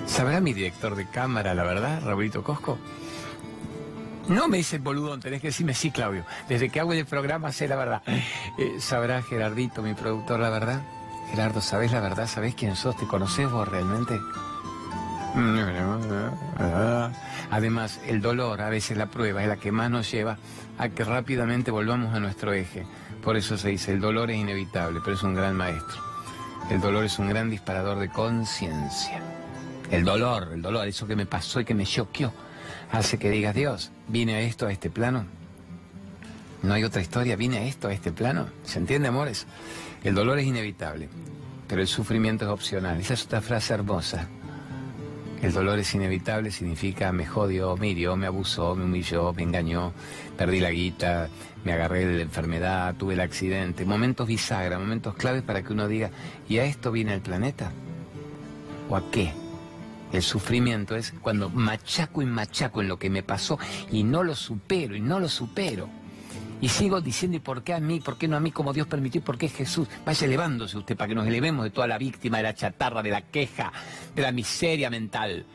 [0.07, 2.77] ¿Sabrá mi director de cámara la verdad, Raulito Cosco?
[4.27, 6.25] No me dice boludón, tenés que decirme sí, Claudio.
[6.47, 8.01] Desde que hago el programa sé la verdad.
[8.57, 10.81] Eh, ¿Sabrá Gerardito, mi productor, la verdad?
[11.29, 12.27] Gerardo, ¿sabés la verdad?
[12.27, 12.95] ¿Sabés quién sos?
[12.95, 14.17] ¿Te conoces vos realmente?
[17.51, 20.37] Además, el dolor, a veces la prueba, es la que más nos lleva
[20.77, 22.85] a que rápidamente volvamos a nuestro eje.
[23.23, 26.01] Por eso se dice, el dolor es inevitable, pero es un gran maestro.
[26.69, 29.21] El dolor es un gran disparador de conciencia.
[29.91, 32.33] El dolor, el dolor, eso que me pasó y que me choqueó,
[32.91, 35.25] hace que digas, Dios, vine a esto, a este plano.
[36.63, 38.47] No hay otra historia, vine a esto, a este plano.
[38.63, 39.45] ¿Se entiende, amores?
[40.03, 41.09] El dolor es inevitable,
[41.67, 42.99] pero el sufrimiento es opcional.
[42.99, 44.27] Esa es otra frase hermosa.
[45.41, 49.93] El dolor es inevitable significa me jodió, me hirió, me abusó, me humilló, me engañó,
[50.37, 51.29] perdí la guita,
[51.63, 53.85] me agarré de la enfermedad, tuve el accidente.
[53.85, 56.09] Momentos bisagra, momentos claves para que uno diga,
[56.47, 57.71] ¿y a esto viene el planeta?
[58.89, 59.33] ¿O a qué?
[60.13, 63.59] El sufrimiento es cuando machaco y machaco en lo que me pasó
[63.91, 65.89] y no lo supero y no lo supero.
[66.65, 67.99] Y sigo diciendo, ¿y por qué a mí?
[67.99, 69.21] ¿Por qué no a mí como Dios permitió?
[69.21, 69.87] ¿Por qué Jesús?
[70.03, 73.11] Vaya elevándose usted para que nos elevemos de toda la víctima, de la chatarra, de
[73.11, 73.71] la queja,
[74.15, 75.45] de la miseria mental.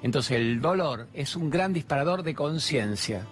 [0.00, 3.26] Entonces el dolor es un gran disparador de conciencia.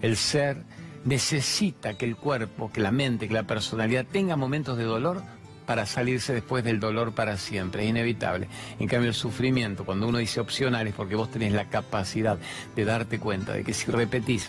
[0.00, 0.64] El ser
[1.04, 5.22] necesita que el cuerpo, que la mente, que la personalidad tenga momentos de dolor
[5.66, 8.48] para salirse después del dolor para siempre, es inevitable.
[8.78, 12.38] En cambio el sufrimiento, cuando uno dice opcional, es porque vos tenés la capacidad
[12.74, 14.48] de darte cuenta de que si repetís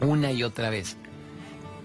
[0.00, 0.96] una y otra vez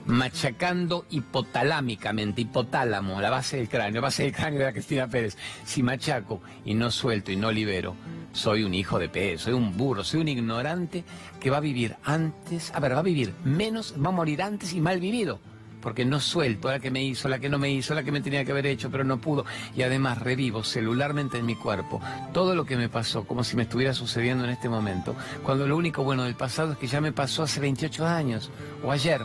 [0.07, 5.37] machacando hipotalámicamente, hipotálamo, la base del cráneo, base del cráneo de la Cristina Pérez.
[5.65, 7.95] Si machaco y no suelto y no libero,
[8.31, 11.03] soy un hijo de pez, soy un burro, soy un ignorante
[11.39, 14.73] que va a vivir antes, a ver, va a vivir menos, va a morir antes
[14.73, 15.39] y mal vivido.
[15.81, 18.19] Porque no suelto la que me hizo, la que no me hizo, la que me
[18.19, 19.45] tenía que haber hecho, pero no pudo.
[19.75, 22.01] Y además revivo celularmente en mi cuerpo
[22.33, 25.15] todo lo que me pasó, como si me estuviera sucediendo en este momento.
[25.43, 28.49] Cuando lo único bueno del pasado es que ya me pasó hace 28 años
[28.83, 29.21] o ayer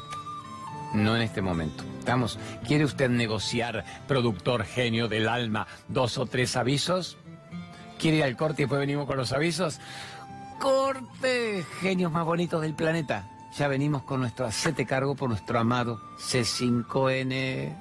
[0.95, 1.85] no en este momento.
[1.99, 2.39] ¿Estamos?
[2.67, 7.17] ¿Quiere usted negociar, productor genio del alma, dos o tres avisos?
[7.99, 9.81] ¿Quiere ir al corte y después venimos con los avisos?
[10.59, 11.65] ¡Corte!
[11.81, 13.29] Genios más bonitos del planeta.
[13.57, 17.77] Ya venimos con nuestro acete cargo por nuestro amado C5N.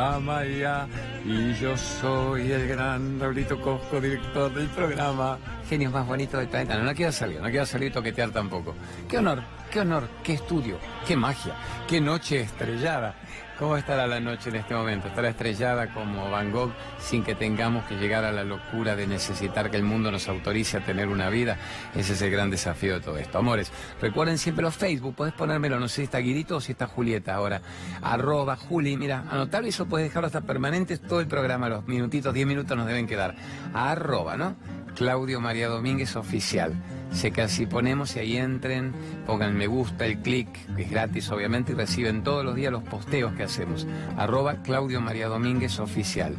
[0.00, 0.88] Tirgamaya
[1.26, 6.78] y yo soy el gran Raulito Cosco, director del programa Genios más bonitos del planeta.
[6.78, 8.74] No, no quiero salir, no quiero salir toquetear tampoco.
[9.06, 11.54] Qué honor, qué honor, qué estudio, qué magia,
[11.86, 13.14] qué noche estrellada.
[13.60, 15.08] ¿Cómo estará la noche en este momento?
[15.08, 19.70] ¿Estará estrellada como Van Gogh sin que tengamos que llegar a la locura de necesitar
[19.70, 21.58] que el mundo nos autorice a tener una vida?
[21.94, 23.36] Ese es el gran desafío de todo esto.
[23.36, 23.70] Amores,
[24.00, 27.34] recuerden siempre los Facebook, podés ponérmelo, no sé si está Guirito o si está Julieta
[27.34, 27.60] ahora.
[28.00, 32.46] Arroba Juli, mira, anotar eso puedes dejarlo hasta permanentes todo el programa, los minutitos, 10
[32.46, 33.34] minutos nos deben quedar.
[33.74, 34.56] Arroba, ¿no?
[34.96, 36.72] Claudio María Domínguez Oficial.
[37.12, 38.92] Se casi ponemos y ahí entren,
[39.26, 42.82] pongan me gusta, el clic, que es gratis obviamente, y reciben todos los días los
[42.82, 43.86] posteos que hacemos.
[44.16, 46.34] Arroba Claudio María Domínguez Oficial.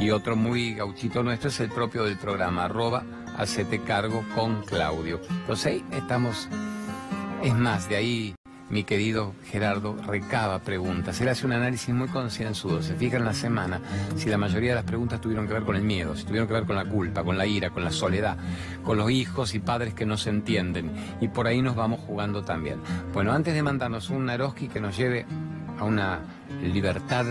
[0.00, 3.04] Y otro muy gauchito nuestro es el propio del programa, arroba
[3.36, 5.20] Hacete Cargo con Claudio.
[5.28, 6.48] Entonces ahí estamos,
[7.42, 8.34] es más, de ahí
[8.68, 11.20] mi querido Gerardo recaba preguntas.
[11.20, 12.82] Él hace un análisis muy concienzudo.
[12.82, 13.80] Se fija en la semana
[14.16, 16.54] si la mayoría de las preguntas tuvieron que ver con el miedo, si tuvieron que
[16.54, 18.36] ver con la culpa, con la ira, con la soledad,
[18.84, 20.90] con los hijos y padres que no se entienden.
[21.20, 22.80] Y por ahí nos vamos jugando también.
[23.12, 25.26] Bueno, antes de mandarnos un Naroski que nos lleve
[25.78, 26.20] a una
[26.62, 27.26] libertad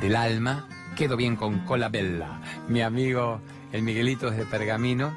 [0.00, 3.40] del alma, quedo bien con Cola Bella, mi amigo
[3.72, 5.12] el Miguelito desde Pergamino,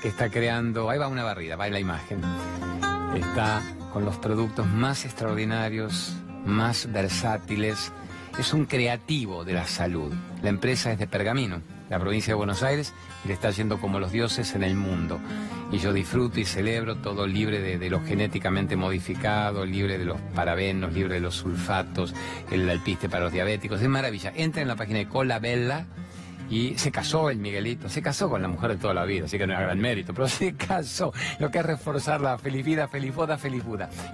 [0.00, 2.20] que está creando, ahí va una barrida, va en la imagen.
[3.16, 3.60] Está
[3.92, 7.92] con los productos más extraordinarios, más versátiles.
[8.38, 10.12] Es un creativo de la salud.
[10.42, 13.98] La empresa es de Pergamino, la provincia de Buenos Aires, y le está yendo como
[13.98, 15.18] los dioses en el mundo.
[15.72, 20.92] Y yo disfruto y celebro todo libre de, lo genéticamente modificado, libre de los parabenos,
[20.92, 22.14] libre de los sulfatos,
[22.50, 23.80] el alpiste para los diabéticos.
[23.80, 24.32] Es maravilla.
[24.34, 25.86] Entra en la página de Cola Bella
[26.50, 29.36] y se casó el Miguelito, se casó con la mujer de toda la vida, así
[29.36, 32.88] que no era gran mérito, pero se casó, lo que es reforzar la feliz vida,
[32.88, 33.58] feliz boda, feliz.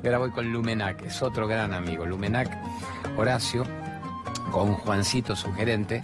[0.03, 2.07] Y ahora voy con Lumenac, es otro gran amigo.
[2.07, 2.51] Lumenac,
[3.16, 3.64] Horacio,
[4.51, 6.03] con Juancito, su gerente,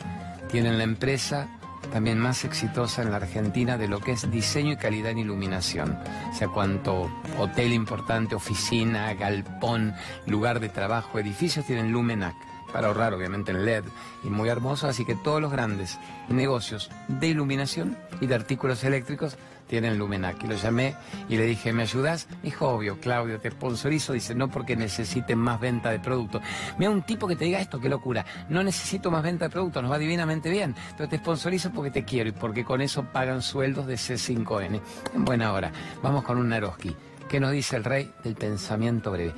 [0.50, 1.48] tienen la empresa
[1.92, 5.98] también más exitosa en la Argentina de lo que es diseño y calidad en iluminación.
[6.30, 9.94] O sea, cuanto hotel importante, oficina, galpón,
[10.26, 12.34] lugar de trabajo, edificios tienen Lumenac
[12.70, 13.84] para ahorrar obviamente en LED
[14.24, 19.36] y muy hermoso, así que todos los grandes negocios de iluminación y de artículos eléctricos
[19.70, 20.42] tienen Lumenac.
[20.42, 20.96] Y lo llamé
[21.28, 22.26] y le dije, ¿me ayudas?
[22.42, 24.12] dijo, obvio, Claudio, te sponsorizo.
[24.12, 26.42] Dice, no porque necesiten más venta de productos.
[26.76, 28.26] Mira un tipo que te diga esto, qué locura.
[28.48, 30.74] No necesito más venta de productos, nos va divinamente bien.
[30.96, 34.80] Pero te sponsorizo porque te quiero y porque con eso pagan sueldos de C5N.
[35.14, 35.70] En buena hora.
[36.02, 36.96] Vamos con un Naroski.
[37.28, 39.34] ¿Qué nos dice el rey del pensamiento breve?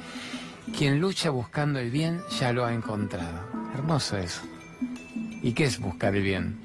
[0.77, 3.40] Quien lucha buscando el bien ya lo ha encontrado.
[3.75, 4.42] Hermoso eso.
[5.42, 6.61] ¿Y qué es buscar el bien?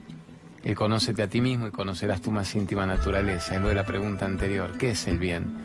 [0.63, 3.55] El conócete a ti mismo y conocerás tu más íntima naturaleza.
[3.55, 4.77] Es lo de la pregunta anterior.
[4.77, 5.57] ¿Qué es el bien?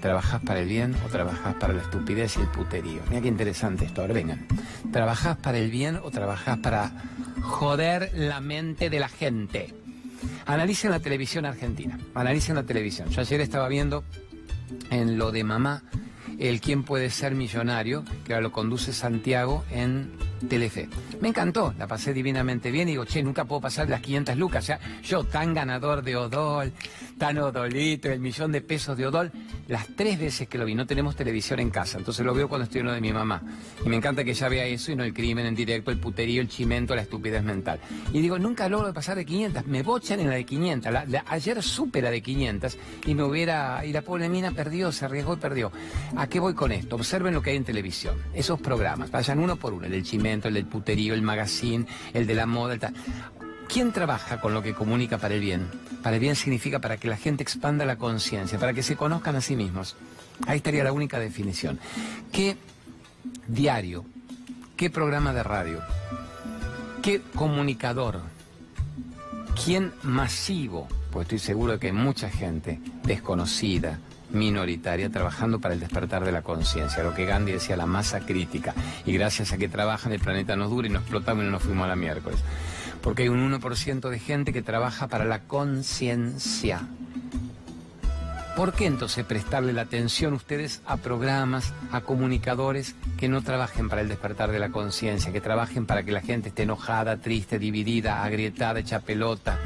[0.00, 3.02] ¿Trabajás para el bien o trabajás para la estupidez y el puterío?
[3.08, 4.02] Mira qué interesante esto.
[4.02, 4.46] Ahora vengan.
[4.92, 6.92] ¿Trabajás para el bien o trabajás para
[7.42, 9.74] joder la mente de la gente?
[10.46, 11.98] Analicen la televisión argentina.
[12.14, 13.08] Analicen la televisión.
[13.10, 14.04] Yo ayer estaba viendo
[14.90, 15.82] en lo de mamá
[16.38, 20.10] el quién puede ser millonario, que ahora lo conduce Santiago en
[20.48, 20.88] Telefe.
[21.20, 24.64] Me encantó, la pasé divinamente bien y digo, che, nunca puedo pasar las 500 lucas.
[24.64, 26.72] O sea, yo tan ganador de Odol,
[27.18, 29.32] tan Odolito, el millón de pesos de Odol,
[29.68, 32.64] las tres veces que lo vi, no tenemos televisión en casa, entonces lo veo cuando
[32.64, 33.42] estoy en lo de mi mamá.
[33.84, 36.40] Y me encanta que ella vea eso y no el crimen en directo, el puterío,
[36.40, 37.80] el chimento, la estupidez mental.
[38.12, 40.92] Y digo, nunca logro pasar de 500, me bochan en la de 500.
[41.26, 45.34] ayer supe la de 500 y me hubiera, y la pobre mina perdió, se arriesgó
[45.34, 45.72] y perdió.
[46.16, 46.96] ¿A qué voy con esto?
[46.96, 50.48] Observen lo que hay en televisión, esos programas, vayan uno por uno, el del chimento,
[50.48, 52.94] el del puterío, el magazine, el de la moda, el tal.
[53.68, 55.68] ¿Quién trabaja con lo que comunica para el bien?
[56.02, 59.36] Para el bien significa para que la gente expanda la conciencia, para que se conozcan
[59.36, 59.96] a sí mismos.
[60.46, 61.78] Ahí estaría la única definición.
[62.32, 62.56] ¿Qué
[63.48, 64.04] diario,
[64.76, 65.80] qué programa de radio,
[67.02, 68.20] qué comunicador,
[69.64, 73.98] quién masivo, pues estoy seguro de que hay mucha gente desconocida,
[74.30, 78.74] minoritaria trabajando para el despertar de la conciencia, lo que Gandhi decía, la masa crítica.
[79.04, 81.62] Y gracias a que trabajan el planeta nos dura y nos explotamos y no nos
[81.62, 82.40] fuimos a la miércoles
[83.06, 86.80] porque hay un 1% de gente que trabaja para la conciencia.
[88.56, 94.00] ¿Por qué entonces prestarle la atención ustedes a programas, a comunicadores que no trabajen para
[94.00, 98.24] el despertar de la conciencia, que trabajen para que la gente esté enojada, triste, dividida,
[98.24, 99.56] agrietada, hecha pelota,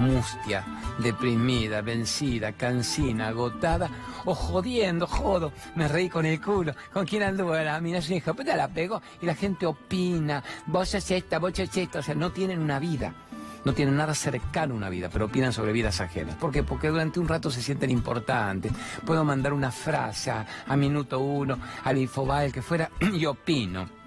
[0.00, 0.64] mustia,
[0.98, 3.88] deprimida, vencida, cansina, agotada
[4.24, 8.32] o jodiendo, jodo, me reí con el culo, con quién anduvo la mina, su hija,
[8.32, 12.02] pues te la pegó y la gente opina, vos sos esta, vos sos esta, o
[12.02, 13.14] sea, no tienen una vida.
[13.62, 16.34] No tienen nada cercano a una vida, pero opinan sobre vidas ajenas.
[16.36, 16.62] ¿Por qué?
[16.62, 18.72] Porque durante un rato se sienten importantes.
[19.04, 23.99] Puedo mandar una frase a, minuto uno, al infobae, que fuera, y opino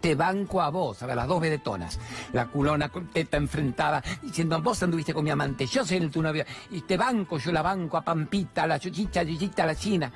[0.00, 1.98] te banco a vos, a las dos vedetonas,
[2.32, 6.22] la culona con teta enfrentada, diciendo, vos anduviste con mi amante, yo soy el tu
[6.22, 10.12] novia, y te banco, yo la banco a Pampita, a la chuchicha, a la china.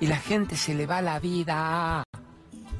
[0.00, 2.02] Y la gente se le va la vida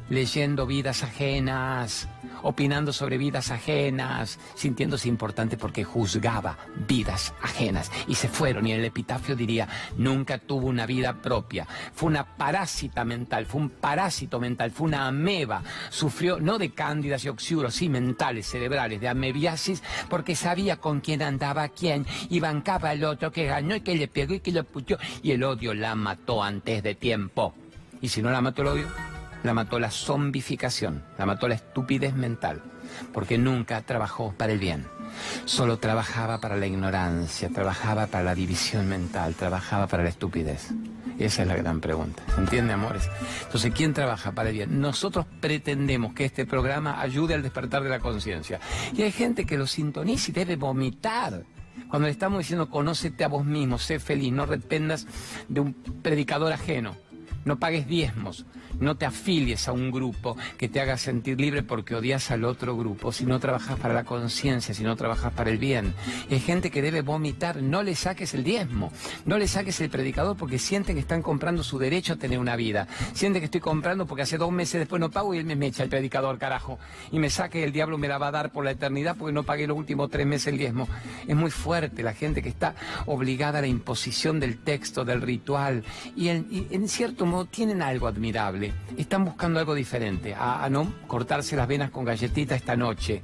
[0.08, 2.08] leyendo vidas ajenas,
[2.42, 7.90] opinando sobre vidas ajenas, sintiéndose importante porque juzgaba vidas ajenas.
[8.08, 11.66] Y se fueron y el epitafio diría, nunca tuvo una vida propia.
[11.94, 15.62] Fue una parásita mental, fue un parásito mental, fue una ameba.
[15.90, 21.22] Sufrió no de cándidas y oxiuros, sí mentales, cerebrales, de amebiasis, porque sabía con quién
[21.22, 24.64] andaba quién y bancaba al otro que ganó y que le pegó y que lo
[24.64, 24.98] puteó.
[25.22, 27.54] Y el odio la mató antes de tiempo.
[28.00, 29.11] Y si no la mató el odio,
[29.42, 32.62] la mató la zombificación, la mató la estupidez mental,
[33.12, 34.86] porque nunca trabajó para el bien.
[35.44, 40.70] Solo trabajaba para la ignorancia, trabajaba para la división mental, trabajaba para la estupidez.
[41.18, 42.22] Esa es la gran pregunta.
[42.34, 43.08] ¿Se entiende, amores?
[43.44, 44.80] Entonces, ¿quién trabaja para el bien?
[44.80, 48.60] Nosotros pretendemos que este programa ayude al despertar de la conciencia.
[48.96, 51.44] Y hay gente que lo sintoniza y debe vomitar.
[51.88, 55.06] Cuando le estamos diciendo, conócete a vos mismo, sé feliz, no dependas
[55.48, 56.96] de un predicador ajeno
[57.44, 58.46] no pagues diezmos,
[58.80, 62.76] no te afilies a un grupo que te haga sentir libre porque odias al otro
[62.76, 65.94] grupo, si no trabajas para la conciencia, si no trabajas para el bien.
[66.30, 68.92] hay gente que debe vomitar, no le saques el diezmo,
[69.26, 72.56] no le saques el predicador porque sienten que están comprando su derecho a tener una
[72.56, 72.88] vida.
[73.14, 75.82] Sienten que estoy comprando porque hace dos meses después no pago y él me echa
[75.82, 76.78] el predicador, carajo.
[77.10, 79.42] Y me saque el diablo me la va a dar por la eternidad porque no
[79.44, 80.88] pagué los últimos tres meses el diezmo.
[81.26, 82.74] Es muy fuerte la gente que está
[83.06, 85.84] obligada a la imposición del texto, del ritual.
[86.16, 91.90] Y en, cierto tienen algo admirable, están buscando algo diferente, a, no cortarse las venas
[91.90, 93.22] con galletita esta noche,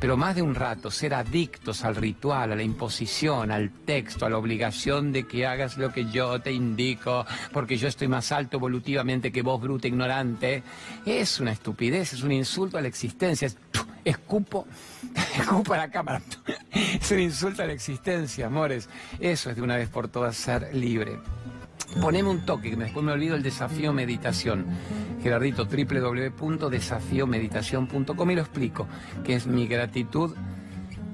[0.00, 4.30] pero más de un rato, ser adictos al ritual, a la imposición, al texto, a
[4.30, 8.56] la obligación de que hagas lo que yo te indico, porque yo estoy más alto
[8.56, 10.62] evolutivamente que vos, bruta ignorante,
[11.06, 13.56] es una estupidez, es un insulto a la existencia, es,
[14.04, 14.66] escupo,
[15.38, 16.20] escupo a la cámara,
[16.72, 18.88] es un insulto a la existencia, amores,
[19.20, 21.18] eso es de una vez por todas ser libre.
[22.00, 24.66] Poneme un toque, que después me olvido el desafío meditación.
[25.22, 28.86] Gerardito, www.desafiomeditación.com y lo explico,
[29.24, 30.34] que es mi gratitud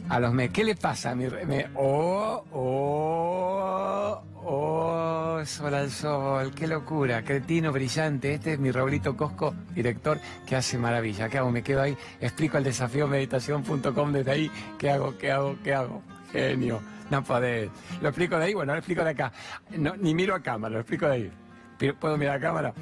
[0.09, 0.51] a los me.
[0.51, 1.68] ¿Qué le pasa a mi me?
[1.75, 8.35] Oh, oh, oh, sol al sol, qué locura, cretino brillante.
[8.35, 11.29] Este es mi Raulito Cosco, director, que hace maravilla.
[11.29, 11.51] ¿Qué hago?
[11.51, 14.51] Me quedo ahí, explico el desafiomeditación.com desde ahí.
[14.79, 15.16] ¿Qué hago?
[15.16, 15.57] ¿Qué hago?
[15.62, 16.03] ¿Qué hago?
[16.33, 16.81] Genio.
[17.13, 17.69] No podés.
[18.01, 18.55] ¿Lo explico de ahí?
[18.55, 19.31] Bueno, lo explico de acá.
[19.77, 21.93] No, ni miro a cámara, lo explico de ahí.
[22.01, 22.73] ¿Puedo mirar a cámara?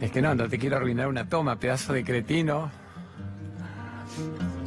[0.00, 2.68] Es que no, no te quiero arruinar una toma, pedazo de cretino.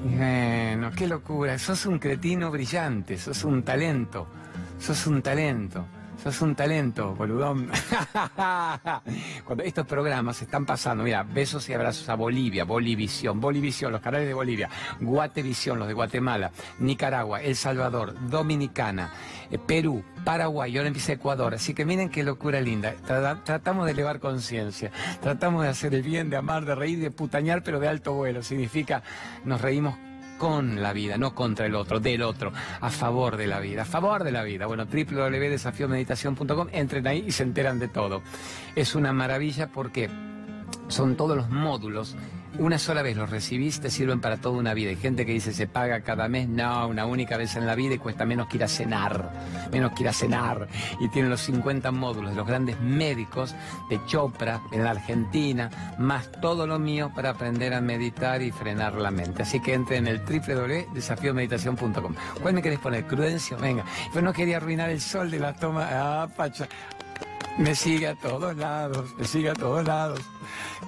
[0.05, 1.59] Bueno, qué locura.
[1.59, 4.29] Sos un cretino brillante, sos un talento.
[4.79, 5.85] Sos un talento.
[6.23, 7.71] Sos un talento, boludón.
[9.43, 14.27] Cuando estos programas están pasando, mira, besos y abrazos a Bolivia, Bolivisión, Bolivisión, los canales
[14.27, 14.69] de Bolivia,
[14.99, 19.11] Guatevisión, los de Guatemala, Nicaragua, El Salvador, Dominicana,
[19.49, 21.55] eh, Perú, Paraguay, y ahora empieza Ecuador.
[21.55, 22.93] Así que miren qué locura linda.
[23.43, 24.91] Tratamos de elevar conciencia,
[25.21, 28.43] tratamos de hacer el bien, de amar, de reír, de putañar, pero de alto vuelo.
[28.43, 29.01] Significa,
[29.43, 29.95] nos reímos
[30.41, 33.85] con la vida, no contra el otro, del otro, a favor de la vida, a
[33.85, 34.65] favor de la vida.
[34.65, 38.23] Bueno, www.desafiomeditación.com, entren ahí y se enteran de todo.
[38.75, 40.09] Es una maravilla porque
[40.87, 42.15] son todos los módulos
[42.61, 44.91] una sola vez los recibís, te sirven para toda una vida.
[44.91, 47.95] Hay gente que dice se paga cada mes, no, una única vez en la vida
[47.95, 49.31] y cuesta menos que ir a cenar,
[49.71, 50.67] menos que ir a cenar.
[50.99, 53.55] Y tiene los 50 módulos de los grandes médicos
[53.89, 58.93] de Chopra en la Argentina, más todo lo mío para aprender a meditar y frenar
[58.93, 59.41] la mente.
[59.41, 62.13] Así que entre en el www.desafiomeditación.com.
[62.41, 63.07] ¿Cuál me querés poner?
[63.07, 63.83] Crudencio, venga.
[64.13, 65.87] Pues no quería arruinar el sol de la toma.
[65.91, 66.67] Ah, pacha.
[67.57, 70.21] Me sigue a todos lados, me sigue a todos lados.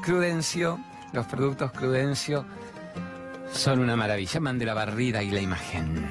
[0.02, 0.80] Crudencio
[1.14, 2.46] los productos Crudencio
[3.52, 4.40] son una maravilla.
[4.40, 6.08] Mande la barrida y la imagen.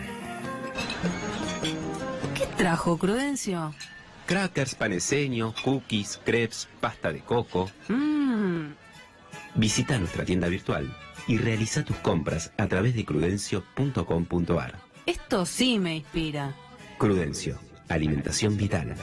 [2.35, 3.75] ¿Qué trajo Crudencio?
[4.27, 7.71] Crackers, paneseño, cookies, crepes, pasta de coco.
[7.89, 8.69] Mmm.
[9.57, 10.97] Visita nuestra tienda virtual
[11.27, 14.81] y realiza tus compras a través de crudencio.com.ar.
[15.05, 16.55] Esto sí me inspira.
[16.97, 18.95] Crudencio, alimentación vital.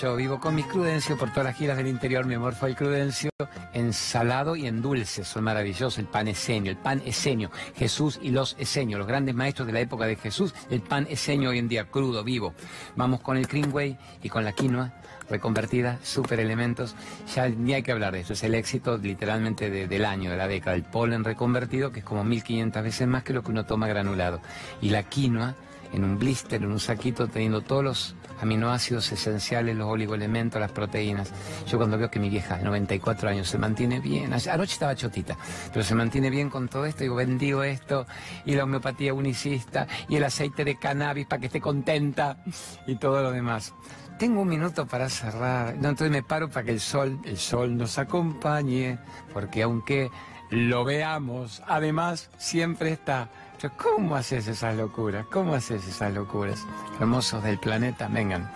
[0.00, 2.26] Yo vivo con mis crudencios por todas las giras del interior.
[2.26, 3.30] Mi amor fue el crudencio
[3.72, 5.24] en salado y en dulce.
[5.24, 5.98] Son maravillosos.
[5.98, 7.50] El pan eseño, el pan eseño.
[7.74, 10.54] Jesús y los eseños, los grandes maestros de la época de Jesús.
[10.68, 12.52] El pan eseño hoy en día, crudo, vivo.
[12.94, 14.92] Vamos con el Greenway y con la quinoa
[15.30, 16.94] reconvertida, super elementos.
[17.34, 18.34] Ya ni hay que hablar de eso.
[18.34, 20.76] Es el éxito literalmente del año, de la década.
[20.76, 24.42] El polen reconvertido, que es como 1500 veces más que lo que uno toma granulado.
[24.82, 25.54] Y la quinoa
[25.92, 31.32] en un blister, en un saquito, teniendo todos los aminoácidos esenciales, los oligoelementos, las proteínas.
[31.66, 35.36] Yo cuando veo que mi vieja, de 94 años, se mantiene bien, anoche estaba chotita,
[35.72, 38.06] pero se mantiene bien con todo esto, digo, bendigo esto,
[38.44, 42.38] y la homeopatía unicista, y el aceite de cannabis para que esté contenta,
[42.86, 43.74] y todo lo demás.
[44.18, 45.74] tengo un minuto para cerrar.
[45.76, 48.98] No, entonces me paro para que el sol, el sol nos acompañe,
[49.32, 50.10] porque aunque
[50.50, 53.28] lo veamos, además siempre está.
[53.76, 55.26] ¿Cómo haces esas locuras?
[55.26, 56.64] ¿Cómo haces esas locuras?
[57.00, 58.50] Hermosos del planeta, vengan.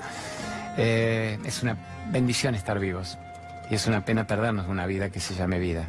[0.76, 1.76] Eh, es una
[2.11, 3.18] bendición estar vivos.
[3.70, 5.86] Y es una pena perdernos una vida que se llame vida.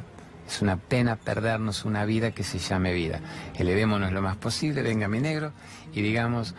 [0.47, 3.19] Es una pena perdernos una vida que se llame vida.
[3.57, 5.51] Elevémonos lo más posible, venga mi negro,
[5.93, 6.55] y digamos,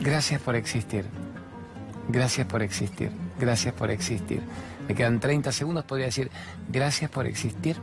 [0.00, 1.04] gracias por existir.
[2.08, 3.10] Gracias por existir.
[3.38, 4.42] Gracias por existir.
[4.88, 6.30] Me quedan 30 segundos, podría decir,
[6.68, 7.76] gracias por existir.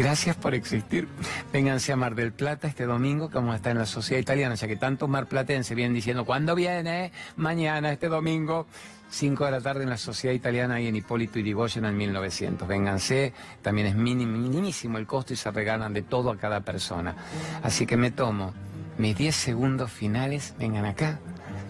[0.00, 1.08] Gracias por existir.
[1.52, 4.54] Vénganse a Mar del Plata este domingo, que vamos a estar en la Sociedad Italiana,
[4.54, 7.12] ya que tantos marplatenses vienen diciendo, ¿cuándo viene?
[7.36, 8.66] Mañana, este domingo.
[9.10, 12.66] 5 de la tarde en la Sociedad Italiana ahí en Hipólito Yrigoyen en 1900.
[12.66, 17.14] Vénganse, también es minimísimo el costo y se regalan de todo a cada persona.
[17.62, 18.54] Así que me tomo
[18.96, 21.18] mis 10 segundos finales, vengan acá,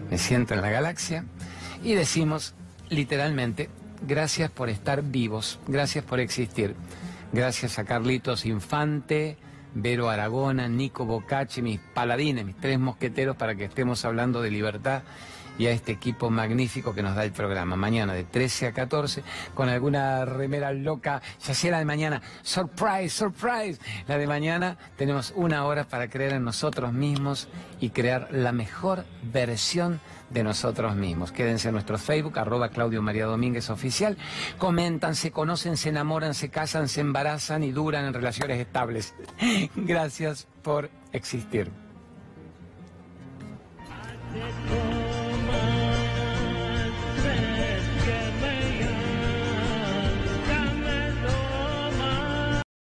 [0.09, 1.25] me siento en la galaxia
[1.83, 2.55] y decimos
[2.91, 3.71] literalmente,
[4.07, 6.77] gracias por estar vivos, gracias por existir.
[7.33, 9.37] Gracias a Carlitos Infante,
[9.73, 15.03] Vero Aragona, Nico Bocacci, mis paladines, mis tres mosqueteros para que estemos hablando de libertad
[15.57, 17.77] y a este equipo magnífico que nos da el programa.
[17.77, 19.23] Mañana de 13 a 14
[19.55, 22.21] con alguna remera loca, ya sea la de mañana.
[22.43, 23.79] Surprise, surprise.
[24.09, 27.47] La de mañana tenemos una hora para creer en nosotros mismos
[27.79, 30.01] y crear la mejor versión de
[30.33, 31.33] nosotros mismos.
[31.33, 34.17] Quédense en nuestro Facebook, arroba Claudio María Domínguez Oficial.
[34.59, 39.15] Comentan, se conocen, se enamoran, se casan, se embarazan y duran en relaciones estables.
[39.75, 41.71] Gracias por existir.